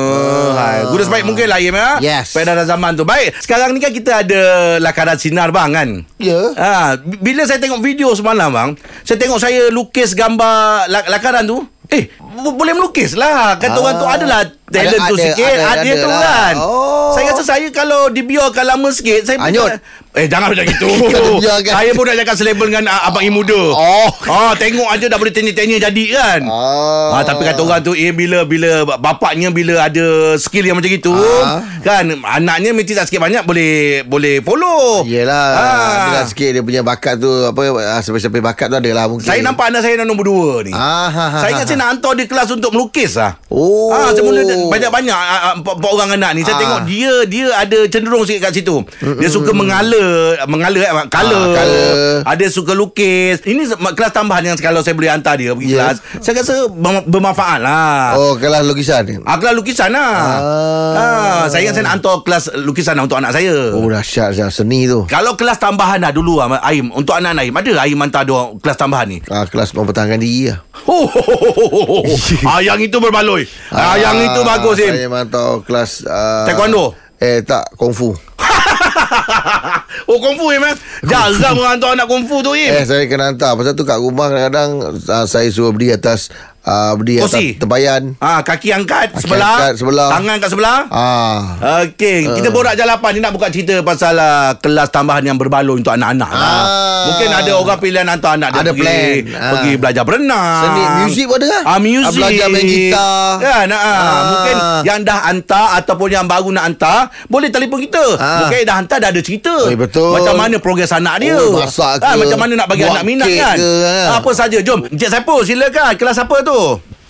Hai. 0.54 0.78
Guna 0.86 1.04
sebaik 1.04 1.24
mungkin 1.24 1.46
lah 1.46 1.60
Im 1.60 1.76
ya. 1.84 1.90
Ah. 1.90 1.98
Yes. 2.00 2.32
Peredaran 2.32 2.64
zaman 2.64 2.92
tu. 2.94 3.04
Baik. 3.04 3.36
Sekarang 3.38 3.70
ni 3.70 3.80
kan 3.80 3.92
kita 3.92 4.24
ada 4.24 4.42
lakaran 4.80 5.16
sinar 5.16 5.50
bang 5.50 5.70
kan. 5.70 5.90
Ya 6.18 6.40
Ha, 6.54 6.96
bila 7.18 7.44
saya 7.44 7.58
tengok 7.58 7.80
video 7.80 8.10
semalam 8.12 8.50
bang, 8.50 8.70
saya 9.02 9.18
tengok 9.18 9.38
saya 9.38 9.68
lukis 9.70 10.14
gambar 10.14 10.88
lak- 10.88 11.10
lakaran 11.10 11.44
tu. 11.44 11.60
Eh, 11.86 12.08
bo- 12.18 12.54
boleh 12.54 12.74
melukis 12.74 13.14
lah. 13.14 13.54
Kata 13.56 13.76
Ah. 13.76 13.82
orang 13.82 13.96
tu 13.96 14.08
adalah 14.08 14.40
talent 14.74 14.90
Ada- 14.92 15.06
tu 15.06 15.16
ada- 15.16 15.24
sikit. 15.24 15.46
ada- 15.46 15.62
Ada, 15.64 15.80
ada 15.80 15.92
tu 15.94 16.10
lah. 16.10 16.20
kan. 16.20 16.54
Oh. 16.60 17.12
Saya 17.14 17.26
rasa 17.30 17.44
saya 17.46 17.68
kalau 17.70 18.10
dibiarkan 18.10 18.66
lama 18.66 18.90
sikit, 18.90 19.22
saya 19.24 19.38
Anyut. 19.38 19.78
Eh, 20.14 20.26
jangan 20.28 20.54
macam 20.54 20.62
itu. 20.64 20.90
Saya 21.74 21.90
pun 21.92 22.06
dah 22.06 22.14
cakap 22.14 22.38
selevel 22.38 22.70
dengan 22.70 22.86
ah, 22.86 23.10
abang 23.10 23.26
Im 23.26 23.34
muda. 23.34 23.58
Oh. 23.58 24.10
Ah, 24.30 24.54
tengok 24.54 24.86
aja 24.86 25.10
dah 25.10 25.18
boleh 25.18 25.34
tanya-tanya 25.34 25.82
jadi 25.82 26.04
kan. 26.12 26.46
Ah. 26.46 27.18
Ah, 27.18 27.24
tapi 27.24 27.42
kata 27.42 27.58
orang 27.60 27.82
tu 27.82 27.94
eh 27.94 28.14
bila 28.14 28.46
bila 28.46 28.86
bapaknya 28.94 29.50
bila 29.50 29.82
ada 29.82 30.06
skill 30.38 30.62
yang 30.64 30.78
macam 30.78 30.90
itu 30.92 31.10
Ah. 31.42 31.66
kan 31.82 32.06
anaknya 32.30 32.72
mesti 32.72 32.94
tak 32.94 33.10
sikit 33.10 33.20
banyak 33.20 33.42
boleh 33.42 33.74
boleh 34.04 34.38
follow. 34.40 35.02
Yelah 35.04 35.50
Ah. 35.52 35.90
Adalah 36.06 36.26
sikit 36.26 36.50
dia 36.52 36.62
punya 36.62 36.82
bakat 36.82 37.18
tu 37.18 37.30
Apa 37.44 37.62
ah, 37.74 37.98
Sampai-sampai 38.00 38.38
bakat 38.40 38.70
tu 38.70 38.78
adalah 38.78 39.10
mungkin 39.10 39.26
Saya 39.26 39.42
nampak 39.42 39.66
anak 39.68 39.82
saya 39.82 39.98
nombor 40.00 40.26
dua 40.26 40.62
ni. 40.62 40.72
Ah, 40.72 41.10
ha, 41.10 41.26
ha, 41.28 41.38
saya 41.40 41.52
ingat 41.52 41.66
ha, 41.66 41.70
saya 41.70 41.78
nak 41.80 41.90
hantar 41.92 42.12
dia 42.14 42.26
kelas 42.26 42.50
untuk 42.52 42.70
melukis 42.70 43.18
lah. 43.18 43.34
Oh. 43.50 43.90
Ah, 43.90 44.14
semula 44.14 44.46
banyak-banyak 44.66 45.12
ah, 45.12 45.28
ah, 45.42 45.54
empat, 45.56 45.74
empat 45.76 45.92
orang 45.92 46.10
anak 46.14 46.32
ni. 46.34 46.42
Saya 46.42 46.54
Ah. 46.54 46.60
tengok 46.60 46.82
dia 46.86 47.14
dia 47.26 47.46
ada 47.54 47.80
cenderung 47.86 48.24
sikit 48.24 48.42
kat 48.44 48.54
situ. 48.54 48.76
Dia 49.16 49.28
suka 49.28 49.52
mengala, 49.52 50.04
mengala 50.46 50.78
eh, 50.78 50.92
color. 51.08 51.46
Ah, 51.50 51.56
colour. 51.58 51.94
Ada 52.26 52.46
suka 52.48 52.72
lukis. 52.72 53.42
Ini 53.42 53.66
kelas 53.90 54.12
tambahan 54.12 54.44
yang 54.46 54.58
kalau 54.58 54.80
saya 54.80 54.94
boleh 54.94 55.10
hantar 55.10 55.36
dia 55.36 55.52
pergi 55.52 55.70
Ya. 55.70 55.90
kelas. 55.90 55.98
Saya 56.20 56.40
rasa 56.40 56.56
ber- 56.68 57.06
bermanfaat 57.06 57.60
lah. 57.60 58.14
Oh 58.14 58.36
kelas 58.36 58.64
lukisan 58.64 59.02
ni 59.04 59.16
Ah, 59.22 59.36
kelas 59.36 59.54
lukisan 59.54 59.90
lah. 59.90 60.14
Ah. 60.14 60.94
Ah. 60.94 61.44
saya 61.46 61.64
ingat 61.64 61.74
saya 61.74 61.86
nak 61.86 61.94
hantar 61.98 62.16
kelas 62.22 62.44
lukisan 62.60 62.94
lah 62.94 63.04
untuk 63.04 63.18
anak 63.18 63.32
saya. 63.32 63.72
Oh 63.72 63.86
dahsyat. 63.86 64.36
Seni 64.46 64.86
tu 64.86 65.08
Kalau 65.08 65.34
kelas 65.34 65.58
tambahan 65.58 65.98
lah 65.98 66.12
dulu 66.12 66.38
lah, 66.38 66.60
Aim. 66.62 66.92
Untuk 66.92 67.14
anak 67.14 67.40
Aim. 67.40 67.54
Ada 67.54 67.82
Aim 67.82 67.98
hantar 67.98 68.22
dua 68.22 68.54
kelas 68.56 68.76
tambahan 68.76 69.08
ni? 69.08 69.18
ah, 69.28 69.46
Kelas 69.46 69.72
mempertahankan 69.72 70.18
diri 70.18 70.50
lah 70.50 70.60
Oh, 70.84 71.08
ah, 72.50 72.60
yang 72.60 72.76
itu 72.78 73.00
berbaloi. 73.00 73.48
Ah, 73.70 73.96
yang 73.96 74.20
itu 74.20 74.43
bagus, 74.46 74.78
Im. 74.84 74.94
Saya 74.94 75.10
mantau 75.10 75.64
kelas 75.64 76.04
uh, 76.06 76.46
Taekwondo? 76.48 76.94
Eh 77.24 77.40
tak 77.48 77.72
Kungfu 77.80 78.12
oh, 80.12 80.20
kungfu, 80.20 80.52
Im. 80.52 80.64
eh? 80.68 80.76
Jarang 81.08 81.56
orang 81.56 81.80
hantar 81.80 81.96
anak 81.96 82.08
kungfu 82.12 82.44
tu, 82.44 82.52
Im. 82.52 82.72
Eh 82.76 82.84
saya 82.84 83.08
kena 83.08 83.32
hantar 83.32 83.56
Pasal 83.56 83.74
tu 83.78 83.88
kat 83.88 83.96
rumah 84.00 84.28
kadang-kadang 84.28 85.00
uh, 85.08 85.26
Saya 85.26 85.48
suruh 85.48 85.72
berdiri 85.72 85.96
atas 85.96 86.28
uh, 86.64 86.92
Berdiri 86.94 87.20
Kursi? 87.20 87.54
atas 87.54 87.60
tempayan 87.60 88.02
Ah, 88.18 88.40
kaki 88.40 88.70
angkat 88.70 89.12
Kaki 89.12 89.22
sebelah, 89.22 89.54
angkat 89.54 89.74
sebelah. 89.76 90.10
tangan 90.10 90.36
kat 90.38 90.50
sebelah. 90.50 90.80
Ah, 90.90 91.38
Okey, 91.84 92.18
kita 92.32 92.50
borak 92.50 92.74
jalapan 92.74 93.10
ni 93.12 93.20
nak 93.20 93.32
buka 93.32 93.48
cerita 93.48 93.80
pasal 93.80 94.16
uh, 94.16 94.56
kelas 94.58 94.90
tambahan 94.90 95.24
yang 95.24 95.36
berbaloi 95.36 95.76
untuk 95.76 95.92
anak-anak 95.92 96.30
lah. 96.30 96.42
Ah. 96.42 97.04
Mungkin 97.04 97.30
ada 97.30 97.52
orang 97.54 97.78
pilihan 97.78 98.08
hantar 98.08 98.32
anak 98.34 98.50
dia 98.50 98.62
Ada 98.62 98.72
pergi 98.72 98.88
plan. 99.26 99.36
Ah. 99.36 99.52
pergi 99.52 99.72
belajar 99.76 100.04
berenang. 100.04 100.62
Seni 100.62 100.84
muzik 101.02 101.26
pun 101.26 101.36
ada 101.36 101.48
kan? 101.50 101.64
Ah, 101.66 101.78
muzik. 101.78 102.00
Ah, 102.02 102.12
belajar 102.14 102.48
main 102.48 102.64
gitar. 102.66 103.24
Kan, 103.38 103.68
ah. 103.68 103.82
Ah. 103.84 104.22
Mungkin 104.26 104.56
yang 104.84 105.00
dah 105.04 105.20
hantar 105.26 105.66
ataupun 105.78 106.10
yang 106.10 106.26
baru 106.26 106.50
nak 106.50 106.64
hantar, 106.66 107.00
boleh 107.28 107.50
telefon 107.50 107.80
kita. 107.82 108.06
Ah. 108.16 108.40
Mungkin 108.42 108.64
dah 108.64 108.76
hantar 108.78 108.98
dah 109.00 109.10
ada 109.10 109.20
cerita. 109.20 109.52
Oh, 109.54 109.76
betul. 109.76 110.16
Macam 110.16 110.36
mana 110.38 110.56
progres 110.58 110.92
anak 110.92 111.16
dia. 111.20 111.36
Oh, 111.36 111.60
masak 111.60 112.00
ke, 112.00 112.06
Ah, 112.06 112.16
macam 112.16 112.38
mana 112.38 112.54
nak 112.56 112.68
bagi 112.68 112.82
buat 112.82 112.94
anak 112.94 113.04
minat 113.06 113.28
kan. 113.30 113.58
ke, 113.58 113.72
ah. 113.84 114.10
Apa 114.16 114.32
saja. 114.32 114.58
Jom, 114.60 114.88
Encik 114.88 115.10
Saipul 115.10 115.44
silakan. 115.44 115.94
Kelas 115.94 116.18
apa 116.18 116.36
tu? 116.40 116.53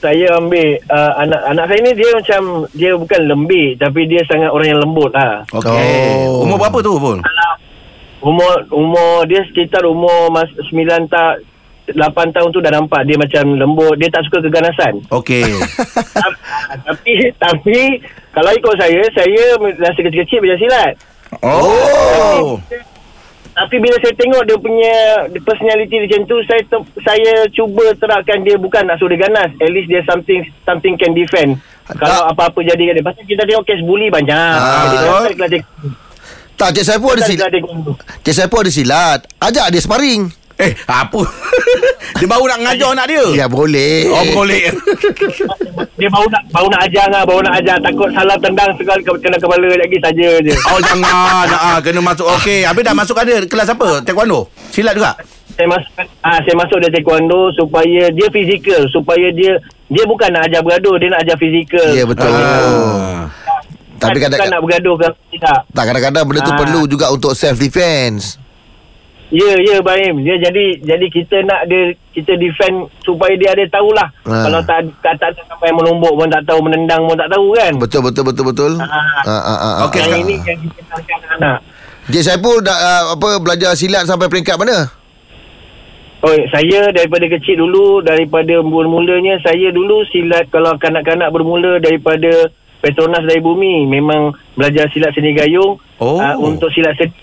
Saya 0.04 0.36
ambil 0.36 0.84
uh, 0.92 1.12
anak 1.24 1.42
anak 1.48 1.66
saya 1.72 1.80
ni 1.80 1.92
dia 1.96 2.10
macam 2.12 2.42
dia 2.76 2.92
bukan 2.92 3.22
lembik 3.24 3.80
tapi 3.80 4.04
dia 4.12 4.20
sangat 4.28 4.52
orang 4.52 4.76
yang 4.76 4.82
lembut 4.84 5.12
lah. 5.16 5.48
Okey. 5.56 6.28
Oh. 6.28 6.44
Umur 6.44 6.60
berapa 6.60 6.84
tu, 6.84 7.00
Pul? 7.00 7.24
Umur 8.20 8.68
umur 8.72 9.24
dia 9.32 9.48
sekitar 9.48 9.88
umur 9.88 10.28
mas, 10.28 10.52
9 10.72 11.08
tak 11.08 11.44
8 11.92 12.36
tahun 12.36 12.50
tu 12.52 12.60
dah 12.64 12.72
nampak 12.72 13.04
dia 13.08 13.20
macam 13.20 13.56
lembut, 13.56 13.96
dia 13.96 14.12
tak 14.12 14.28
suka 14.28 14.44
keganasan. 14.44 15.00
Okey. 15.08 15.48
Ta- 16.20 16.40
tapi 16.84 17.32
tapi 17.40 17.80
kalau 18.36 18.52
ikut 18.52 18.76
saya, 18.76 19.04
saya 19.16 19.44
rasa 19.60 20.00
kecil-kecil 20.04 20.40
belajar 20.44 20.60
silat. 20.60 20.94
Oh. 21.44 22.60
Tapi 22.68 22.93
bila 23.72 23.96
saya 23.98 24.14
tengok 24.14 24.42
dia 24.44 24.58
punya 24.58 24.96
personality 25.40 25.96
macam 26.00 26.20
tu, 26.26 26.36
saya 26.44 26.62
te- 26.64 26.90
saya 27.00 27.32
cuba 27.50 27.86
terapkan 27.94 28.42
dia 28.42 28.58
bukan 28.58 28.82
nak 28.84 28.98
suruh 28.98 29.12
dia 29.12 29.30
ganas. 29.30 29.54
At 29.56 29.70
least 29.70 29.88
dia 29.88 30.02
something 30.04 30.42
something 30.64 30.94
can 30.96 31.14
defend. 31.14 31.62
Kalau 31.86 32.26
apa-apa 32.26 32.60
jadi 32.60 32.94
dia. 32.94 33.04
Pasal 33.04 33.22
kita 33.24 33.44
tengok 33.44 33.62
kes 33.64 33.84
bully 33.84 34.10
banyak. 34.10 34.34
Ah, 34.34 34.90
dia 34.90 35.52
dia- 35.52 35.66
Tak 36.54 36.70
Cik 36.72 36.86
Saiful 36.86 37.10
ada 37.10 37.18
kelas 37.20 37.30
silat 37.30 37.50
taekwondo. 37.50 37.92
Cik 38.22 38.34
Saiful 38.34 38.62
ada 38.62 38.72
silat 38.72 39.20
Ajak 39.38 39.68
dia 39.70 39.82
sparring 39.82 40.30
Eh, 40.56 40.72
apa? 40.86 41.22
dia 42.20 42.28
baru 42.28 42.46
nak 42.46 42.60
ngajar 42.62 42.90
anak 42.92 43.06
dia. 43.08 43.26
Ya 43.34 43.46
boleh 43.48 44.06
Oh, 44.08 44.26
boleh. 44.34 44.70
Dia 45.96 46.10
baru 46.10 46.28
nak 46.28 46.44
baru 46.50 46.68
nak 46.70 46.82
ajar 46.84 47.06
lah, 47.08 47.22
baru 47.24 47.42
nak 47.42 47.58
ajar 47.58 47.76
takut 47.80 48.10
salah 48.12 48.38
tendang 48.38 48.70
sekali 48.76 49.02
ke, 49.02 49.12
kena 49.18 49.38
kepala 49.38 49.68
lagi 49.72 49.98
saja 49.98 50.30
je. 50.40 50.54
Oh, 50.68 50.80
jangan. 50.80 51.46
Ah, 51.50 51.78
kena 51.80 52.00
masuk. 52.00 52.30
Okey, 52.36 52.64
habis 52.64 52.82
dah 52.82 52.94
masuk 52.94 53.16
ada 53.16 53.42
kelas 53.44 53.68
apa? 53.68 54.02
Taekwondo? 54.02 54.46
Silat 54.70 54.94
juga? 54.94 55.14
saya 55.54 55.70
masuk 55.70 55.94
ah 56.20 56.42
saya 56.42 56.56
masuk 56.56 56.78
dia 56.82 56.90
taekwondo 56.90 57.54
supaya 57.54 58.10
dia 58.10 58.26
fizikal 58.28 58.90
supaya 58.90 59.30
dia 59.30 59.54
dia 59.86 60.02
bukan 60.04 60.26
nak 60.28 60.50
ajar 60.50 60.66
bergaduh 60.66 60.98
dia 60.98 61.14
nak 61.14 61.22
ajar 61.22 61.38
fizikal 61.38 61.90
Ya 61.94 62.04
betul 62.04 62.26
Ah. 62.26 63.30
Tapi 63.96 64.18
bukan 64.18 64.34
kadang- 64.34 64.50
nak 64.50 64.62
bergaduh 64.66 64.96
ke 64.98 65.08
tidak 65.30 65.58
Tak 65.70 65.84
kadang-kadang 65.86 66.24
benda 66.26 66.42
tu 66.42 66.50
Ah. 66.50 66.58
perlu 66.58 66.82
juga 66.84 67.06
Untuk 67.08 67.38
self 67.38 67.56
defense 67.56 68.42
Ya, 69.34 69.58
ya 69.58 69.82
Baim. 69.82 70.22
Dia 70.22 70.38
jadi 70.38 70.78
jadi 70.86 71.06
kita 71.10 71.42
nak 71.50 71.66
dia 71.66 71.98
kita 72.14 72.38
defend 72.38 72.86
supaya 73.02 73.34
dia 73.34 73.58
ada 73.58 73.66
tahulah. 73.66 74.06
Ha. 74.30 74.46
Kalau 74.46 74.62
tak 74.62 74.86
tak 75.02 75.18
tak 75.18 75.34
sampai 75.50 75.74
menumbuk 75.74 76.14
pun 76.14 76.30
tak 76.30 76.46
tahu, 76.46 76.62
menendang 76.62 77.02
pun 77.10 77.18
tak 77.18 77.34
tahu 77.34 77.50
kan. 77.58 77.74
Betul 77.82 78.02
betul 78.06 78.24
betul 78.30 78.46
betul 78.54 78.72
Ah. 78.78 79.26
Ah, 79.26 79.34
ah, 79.34 79.58
ah, 79.58 79.74
Okey, 79.90 80.06
ah, 80.06 80.06
Yang 80.06 80.14
ah. 80.14 80.22
ini 80.22 80.36
yang 80.46 80.60
kita 80.62 80.94
nak 81.02 81.32
anak. 81.42 81.58
Cik 82.14 82.22
Saiful 82.22 82.62
dah 82.62 82.78
uh, 82.78 83.04
apa 83.18 83.42
belajar 83.42 83.74
silat 83.74 84.06
sampai 84.06 84.30
peringkat 84.30 84.54
mana? 84.60 84.86
Oh, 86.24 86.36
saya 86.54 86.94
daripada 86.94 87.28
kecil 87.28 87.60
dulu 87.60 88.00
daripada 88.00 88.64
mula-mulanya 88.64 89.42
saya 89.44 89.74
dulu 89.76 90.08
silat 90.14 90.48
kalau 90.54 90.78
kanak-kanak 90.80 91.34
bermula 91.34 91.84
daripada 91.84 92.48
Petronas 92.84 93.24
dari 93.24 93.40
bumi 93.40 93.88
memang 93.88 94.36
belajar 94.60 94.92
silat 94.92 95.16
seni 95.16 95.32
gayung 95.32 95.80
Oh. 96.04 96.20
uh, 96.20 96.36
untuk 96.36 96.68
silat 96.76 97.00
seni 97.00 97.16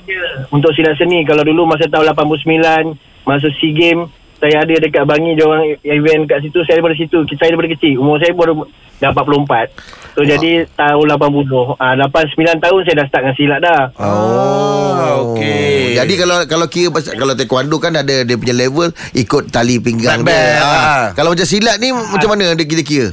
untuk 0.49 0.73
silat 0.73 0.97
seni 0.97 1.21
kalau 1.29 1.45
dulu 1.45 1.69
masa 1.69 1.85
tahun 1.85 2.17
89 2.17 2.97
masa 3.29 3.53
SEA 3.61 3.77
Games 3.77 4.09
saya 4.41 4.65
ada 4.65 4.73
dekat 4.73 5.05
Bangi 5.05 5.37
dia 5.37 5.45
orang 5.45 5.77
event 5.85 6.25
kat 6.25 6.41
situ 6.41 6.65
saya 6.65 6.81
daripada 6.81 6.97
situ 6.97 7.29
saya 7.37 7.53
daripada 7.53 7.77
kecil 7.77 8.01
umur 8.01 8.17
saya 8.17 8.33
baru 8.33 8.65
dah 8.97 9.13
44 9.13 10.17
so 10.17 10.25
jadi 10.25 10.65
tahun 10.73 11.07
80 11.13 11.77
ah 11.77 11.93
8 12.09 12.09
9 12.09 12.65
tahun 12.65 12.81
saya 12.89 12.95
dah 12.97 13.07
start 13.13 13.23
dengan 13.29 13.37
silat 13.37 13.61
dah 13.61 13.83
Oh, 14.01 15.37
okey. 15.37 15.93
Jadi 15.97 16.15
kalau 16.17 16.37
kalau 16.49 16.67
kira 16.73 16.89
kalau 16.93 17.37
taekwondo 17.37 17.77
kan 17.77 17.93
ada 17.93 18.25
dia 18.25 18.37
punya 18.41 18.57
level 18.57 18.89
ikut 19.13 19.53
tali 19.53 19.77
pinggang 19.77 20.25
Black 20.25 20.33
dia. 20.33 20.61
Ah. 20.61 20.65
ah. 20.65 21.05
Kalau 21.13 21.37
macam 21.37 21.45
silat 21.45 21.77
ni 21.77 21.93
macam 21.93 22.33
mana 22.33 22.57
dia 22.57 22.65
kita 22.65 22.81
kira? 22.81 23.09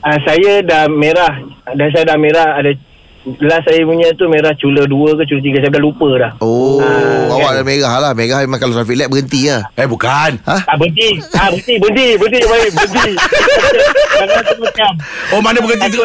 Ah 0.00 0.16
saya 0.18 0.60
dah 0.62 0.88
merah 0.88 1.44
dan 1.70 1.86
saya 1.90 2.04
dah 2.06 2.16
merah 2.16 2.56
ada 2.56 2.72
last 3.38 3.68
saya 3.68 3.84
punya 3.84 4.08
tu 4.14 4.24
merah 4.26 4.48
cula 4.54 4.82
2 4.82 4.88
ke 5.14 5.28
cula 5.28 5.40
3 5.42 5.60
saya 5.60 5.70
dah 5.70 5.82
lupa 5.82 6.08
dah. 6.16 6.32
Oh, 6.40 6.80
Ah, 6.80 7.28
awak 7.30 7.52
kan. 7.52 7.54
dah 7.54 7.66
merah 7.66 7.94
lah. 8.00 8.12
Merah 8.14 8.40
memang 8.40 8.56
kalau 8.56 8.72
traffic 8.74 8.96
light 8.96 9.06
berhenti 9.06 9.44
lah. 9.46 9.68
Eh, 9.74 9.84
bukan. 9.84 10.40
Ha? 10.42 10.56
Ah 10.64 10.74
berhenti. 10.74 11.20
Ah 11.30 11.48
berhenti, 11.48 11.74
berhenti, 11.76 12.06
berhenti 12.16 12.40
baik, 12.42 12.70
berhenti. 12.72 13.12
Jangan 14.16 14.44
macam. 14.64 14.92
Oh, 15.30 15.40
mana 15.40 15.58
berhenti 15.58 15.86
tu? 15.90 16.00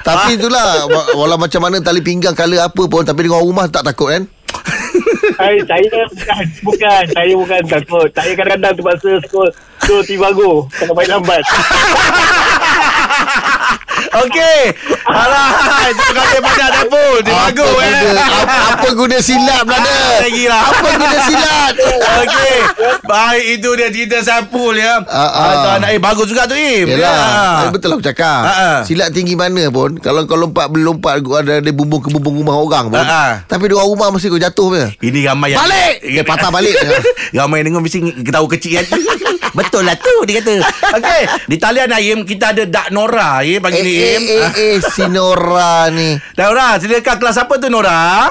Tapi 0.00 0.30
itulah 0.34 0.66
wa- 0.86 1.08
Walau 1.14 1.36
macam 1.36 1.60
mana 1.60 1.76
tali 1.78 2.00
pinggang 2.00 2.32
Color 2.32 2.60
apa 2.62 2.82
pun 2.86 3.02
Tapi 3.02 3.20
dengan 3.20 3.40
rumah 3.40 3.64
tak 3.66 3.84
takut 3.84 4.08
kan 4.10 4.24
Saya, 5.36 5.56
saya 5.62 5.84
bukan, 6.06 6.44
bukan, 6.62 7.02
saya 7.06 7.32
bukan 7.34 7.60
takut. 7.66 8.08
Saya 8.10 8.32
kadang-kadang 8.34 8.72
terpaksa 8.74 9.10
skor 9.22 9.48
skor 9.78 10.00
Tibago 10.04 10.68
kalau 10.70 10.92
main 10.94 11.08
lambat. 11.10 11.44
Okey. 14.10 14.60
Alright, 15.06 15.94
terima 15.94 16.12
kasih 16.18 16.40
banyak. 16.42 16.68
Terima 17.22 17.46
apa 17.46 17.62
kasih 17.78 18.10
eh. 18.10 18.18
apa, 18.18 18.56
apa 18.74 18.88
guna 18.90 19.18
silat 19.18 19.62
brother 19.62 19.90
Ah, 19.90 20.18
lagi 20.18 20.44
lah. 20.50 20.62
Apa 20.66 20.86
guna 20.92 21.18
silat 21.24 21.74
Okey. 22.26 22.54
Baik 23.06 23.44
itu 23.54 23.68
dia 23.74 23.88
cerita 23.90 24.18
Saipul 24.22 24.74
ya. 24.74 24.98
Ah, 25.06 25.14
ah. 25.14 25.30
Ah, 25.30 25.54
tuan, 25.62 25.80
eh 25.86 25.98
bagus 25.98 26.26
juga 26.26 26.46
tu 26.46 26.54
Im. 26.54 26.90
Yelah 26.90 27.10
Ya. 27.10 27.70
Betul 27.70 27.90
lah 27.90 27.96
aku 27.98 28.04
cakap 28.04 28.40
Ha, 28.40 28.52
ha. 28.52 28.70
Silat 28.82 29.10
tinggi 29.10 29.34
mana 29.34 29.68
pun 29.68 29.94
Kalau 29.96 30.24
kau 30.24 30.34
lompat 30.34 30.70
Berlompat 30.70 31.20
Ada, 31.20 31.60
ada 31.60 31.70
bumbung 31.70 32.00
ke 32.00 32.08
bumbung 32.08 32.38
rumah 32.38 32.56
orang 32.56 32.88
pun 32.88 32.98
Ha, 32.98 33.04
ha. 33.04 33.24
Tapi 33.44 33.66
dua 33.66 33.82
rumah 33.82 34.10
Mesti 34.10 34.26
kau 34.26 34.40
jatuh 34.40 34.66
punya 34.70 34.88
Ini 34.98 35.26
ramai 35.26 35.54
yang 35.54 35.60
Balik 35.60 35.94
Dia 36.02 36.22
patah 36.22 36.50
balik 36.50 36.74
Ramai 37.36 37.62
yang 37.62 37.74
dengar 37.74 37.82
mesti 37.82 37.98
ketawa 38.22 38.46
kecil 38.48 38.80
kan 38.80 38.84
Betul 39.52 39.82
lah 39.84 39.98
tu 39.98 40.14
dia 40.24 40.40
kata. 40.40 40.62
Okey 40.96 41.22
Di 41.46 41.56
talian 41.56 41.90
Aim 41.90 42.22
Kita 42.22 42.54
ada 42.54 42.64
Dak 42.64 42.88
Nora 42.90 43.42
ya 43.42 43.58
pagi 43.58 43.78
Eh 43.78 43.82
ni 43.82 43.92
eh 43.98 44.16
eh, 44.16 44.50
eh 44.54 44.76
Si 44.80 45.04
Nora 45.06 45.90
ni. 45.90 46.14
Dak 46.32 46.46
Nora 46.50 46.68
silakan 46.78 47.16
kelas 47.18 47.38
apa 47.38 47.54
tu 47.56 47.66
Nora 47.66 48.30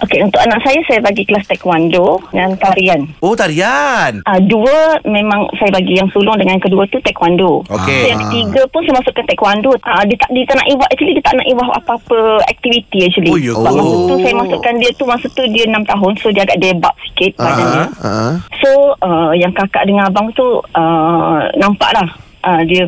Okey, 0.00 0.22
untuk 0.22 0.38
anak 0.38 0.58
saya, 0.60 0.78
saya 0.84 1.00
bagi 1.00 1.22
kelas 1.22 1.44
taekwondo 1.44 2.04
dan 2.30 2.54
tarian. 2.56 3.06
Oh 3.18 3.32
tarian 3.32 4.22
Uh, 4.22 4.40
dua 4.40 4.74
memang 5.02 5.44
saya 5.56 5.70
bagi 5.70 5.94
yang 5.94 6.08
sulung 6.08 6.34
dengan 6.34 6.56
yang 6.56 6.64
kedua 6.64 6.86
tu 6.86 6.98
taekwondo. 7.00 7.64
Okey. 7.66 7.98
So, 7.98 8.06
yang 8.06 8.20
ketiga 8.22 8.60
pun 8.68 8.80
saya 8.82 8.94
masukkan 8.96 9.24
taekwondo. 9.24 9.70
Uh, 9.78 10.04
dia 10.04 10.16
tak 10.16 10.30
dia 10.30 10.44
tak 10.44 10.56
nak 10.56 10.66
involve 10.66 10.90
actually 10.90 11.12
dia 11.12 11.24
tak 11.24 11.34
nak 11.34 11.46
involve 11.46 11.72
apa-apa 11.74 12.18
aktiviti 12.46 12.98
actually. 13.02 13.28
Oh, 13.28 13.38
ya 13.38 13.52
Sebab 13.52 13.68
ke? 13.68 13.78
masa 13.78 13.94
tu 14.02 14.16
saya 14.18 14.34
masukkan 14.36 14.74
dia 14.76 14.90
tu 14.92 15.04
masa 15.04 15.26
tu 15.28 15.42
dia 15.48 15.64
6 15.64 15.82
tahun 15.84 16.12
so 16.16 16.26
dia 16.28 16.42
agak 16.42 16.58
debak 16.58 16.94
sikit 17.02 17.32
badannya. 17.36 17.84
ha? 17.98 18.12
So 18.58 18.70
uh, 18.98 19.32
yang 19.32 19.52
kakak 19.52 19.84
dengan 19.84 20.06
abang 20.06 20.28
tu 20.32 20.46
uh, 20.72 21.38
nampak 21.54 21.90
lah 21.92 22.08
uh, 22.42 22.62
dia 22.62 22.86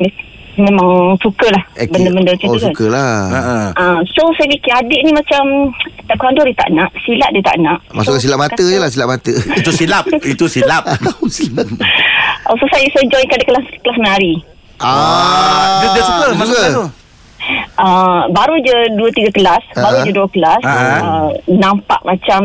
memang 0.54 0.86
suka 1.18 1.50
lah 1.50 1.62
benda-benda 1.84 2.30
macam 2.30 2.46
Oh 2.46 2.54
tu 2.54 2.60
kan. 2.60 2.70
suka 2.70 2.86
lah 2.88 3.12
ha. 3.26 3.40
Uh, 3.74 3.98
so 4.08 4.30
saya 4.32 4.46
fikir 4.48 4.70
adik 4.72 5.00
ni 5.02 5.10
macam 5.10 5.42
taekwondo 6.04 6.42
dia 6.42 6.56
tak 6.56 6.70
nak, 6.70 6.90
silat 7.00 7.30
dia 7.30 7.42
tak 7.42 7.56
nak. 7.58 7.78
Masukkan 7.90 8.18
So, 8.18 8.24
silat 8.24 8.38
mata 8.38 8.54
kata- 8.54 8.66
je 8.66 8.76
lah 8.76 8.90
Silat 8.90 9.08
mata 9.08 9.32
Itu 9.60 9.70
silap 9.70 10.04
Itu 10.20 10.46
silap 10.52 10.82
Oh, 12.44 12.54
so 12.60 12.64
saya 12.68 12.84
saya 12.92 13.04
join 13.08 13.24
kat 13.24 13.40
kelas 13.40 13.64
kelas 13.80 13.96
menari. 13.96 14.36
Ah, 14.76 15.80
Dia, 15.80 15.88
dia 15.96 16.02
suka 16.04 16.24
kelas 16.30 16.72
tu 16.72 16.86
Uh, 17.74 18.24
baru 18.30 18.54
je 18.56 18.76
dua 18.94 19.10
tiga 19.10 19.28
kelas, 19.28 19.60
Ah. 19.74 19.82
baru 19.82 19.96
je 20.06 20.12
dua 20.14 20.28
kelas. 20.30 20.62
Ah. 20.62 20.72
Uh, 21.02 21.28
nampak 21.50 22.00
macam 22.00 22.40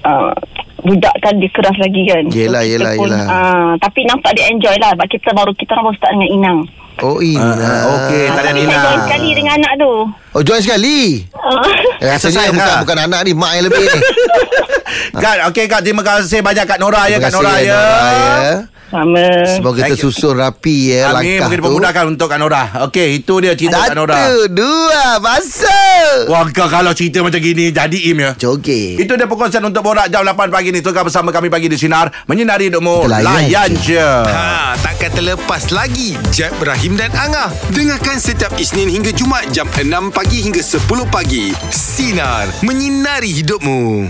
uh, 0.00 0.32
budak 0.80 1.12
kan 1.18 1.34
dia 1.36 1.50
keras 1.50 1.76
lagi 1.76 2.02
kan. 2.06 2.24
Yelah, 2.30 2.62
kita 2.62 2.72
yelah, 2.72 2.92
yelah. 2.96 3.24
Uh, 3.26 3.70
tapi 3.76 4.06
nampak 4.06 4.32
dia 4.32 4.48
enjoy 4.48 4.72
lah. 4.78 4.94
Sebab 4.94 5.08
kita 5.10 5.34
baru 5.34 5.52
kita 5.52 5.74
orang 5.74 5.84
baru 5.84 5.96
start 5.98 6.12
dengan 6.14 6.30
Inang. 6.30 6.58
Oh 6.98 7.18
Ina 7.18 7.40
Ah, 7.54 7.80
okey, 7.96 8.22
Ah, 8.24 8.34
tarian 8.34 8.52
tapi 8.52 8.60
saya 8.60 8.68
Inang. 8.68 8.84
join 8.84 9.00
sekali 9.02 9.28
dengan 9.32 9.52
anak 9.56 9.72
tu. 9.74 9.92
Oh 10.30 10.42
join 10.42 10.60
sekali 10.60 10.98
Uh, 11.32 11.64
Eh, 11.98 12.08
Rasanya 12.08 12.42
bukan, 12.48 12.62
lah. 12.62 12.78
bukan 12.80 12.98
anak 13.00 13.20
ni 13.22 13.32
Mak 13.32 13.52
yang 13.52 13.64
lebih 13.66 13.82
ni 13.82 14.00
Kak 15.18 15.48
Okey 15.48 15.64
Kak 15.66 15.80
Terima 15.80 16.02
kasih 16.02 16.38
banyak 16.38 16.64
Kak 16.64 16.78
Nora 16.78 17.02
ya 17.04 17.16
Terima 17.16 17.18
Kak 17.18 17.28
kasih, 17.28 17.38
Nora 17.38 17.54
ya 17.56 17.72
Nora, 17.72 18.10
ya. 18.12 18.54
Sama. 18.92 19.24
Semoga 19.48 19.80
Thank 19.80 19.96
you. 19.96 20.12
tersusun 20.12 20.34
rapi 20.36 20.76
ya 20.92 21.08
Amin 21.08 21.16
Langkah 21.16 21.22
Mungkin 21.24 21.48
tu 21.48 21.58
dipermudahkan 21.64 22.04
untuk 22.12 22.26
Kak 22.28 22.38
Nora 22.38 22.62
Okey 22.84 23.08
itu 23.24 23.34
dia 23.40 23.52
cerita 23.56 23.88
Kak 23.88 23.96
Nora 23.96 24.14
Satu 24.14 24.40
Dua 24.52 25.06
Masuk 25.18 26.18
Wah 26.28 26.44
kau 26.52 26.68
kalau 26.68 26.92
cerita 26.92 27.24
macam 27.24 27.40
gini 27.40 27.72
Jadi 27.72 28.12
im 28.12 28.20
ya 28.20 28.30
Joget 28.36 29.00
Itu 29.00 29.16
dia 29.16 29.24
perkongsian 29.24 29.64
untuk 29.64 29.80
borak 29.80 30.12
jam 30.12 30.22
8 30.22 30.36
pagi 30.52 30.68
ni 30.70 30.84
Tengah 30.84 31.08
bersama 31.08 31.32
kami 31.32 31.48
pagi 31.48 31.72
di 31.72 31.80
Sinar 31.80 32.12
Menyinari 32.28 32.68
hidupmu 32.68 33.08
layan 33.08 33.48
Layan 33.48 33.70
je. 33.80 33.96
je 33.96 34.10
Ha, 34.28 34.76
takkan 34.78 35.10
terlepas 35.14 35.72
lagi 35.72 36.14
Jeb, 36.32 36.52
Ibrahim 36.62 36.94
dan 36.96 37.10
Angah. 37.12 37.50
Dengarkan 37.74 38.16
setiap 38.16 38.54
Isnin 38.56 38.86
hingga 38.86 39.10
Jumaat 39.10 39.50
jam 39.50 39.66
6 39.68 39.84
pagi 40.14 40.46
hingga 40.46 40.62
10 40.62 40.78
pagi. 41.10 41.50
Sinar. 41.68 42.48
Menyinari 42.62 43.30
hidupmu. 43.42 44.08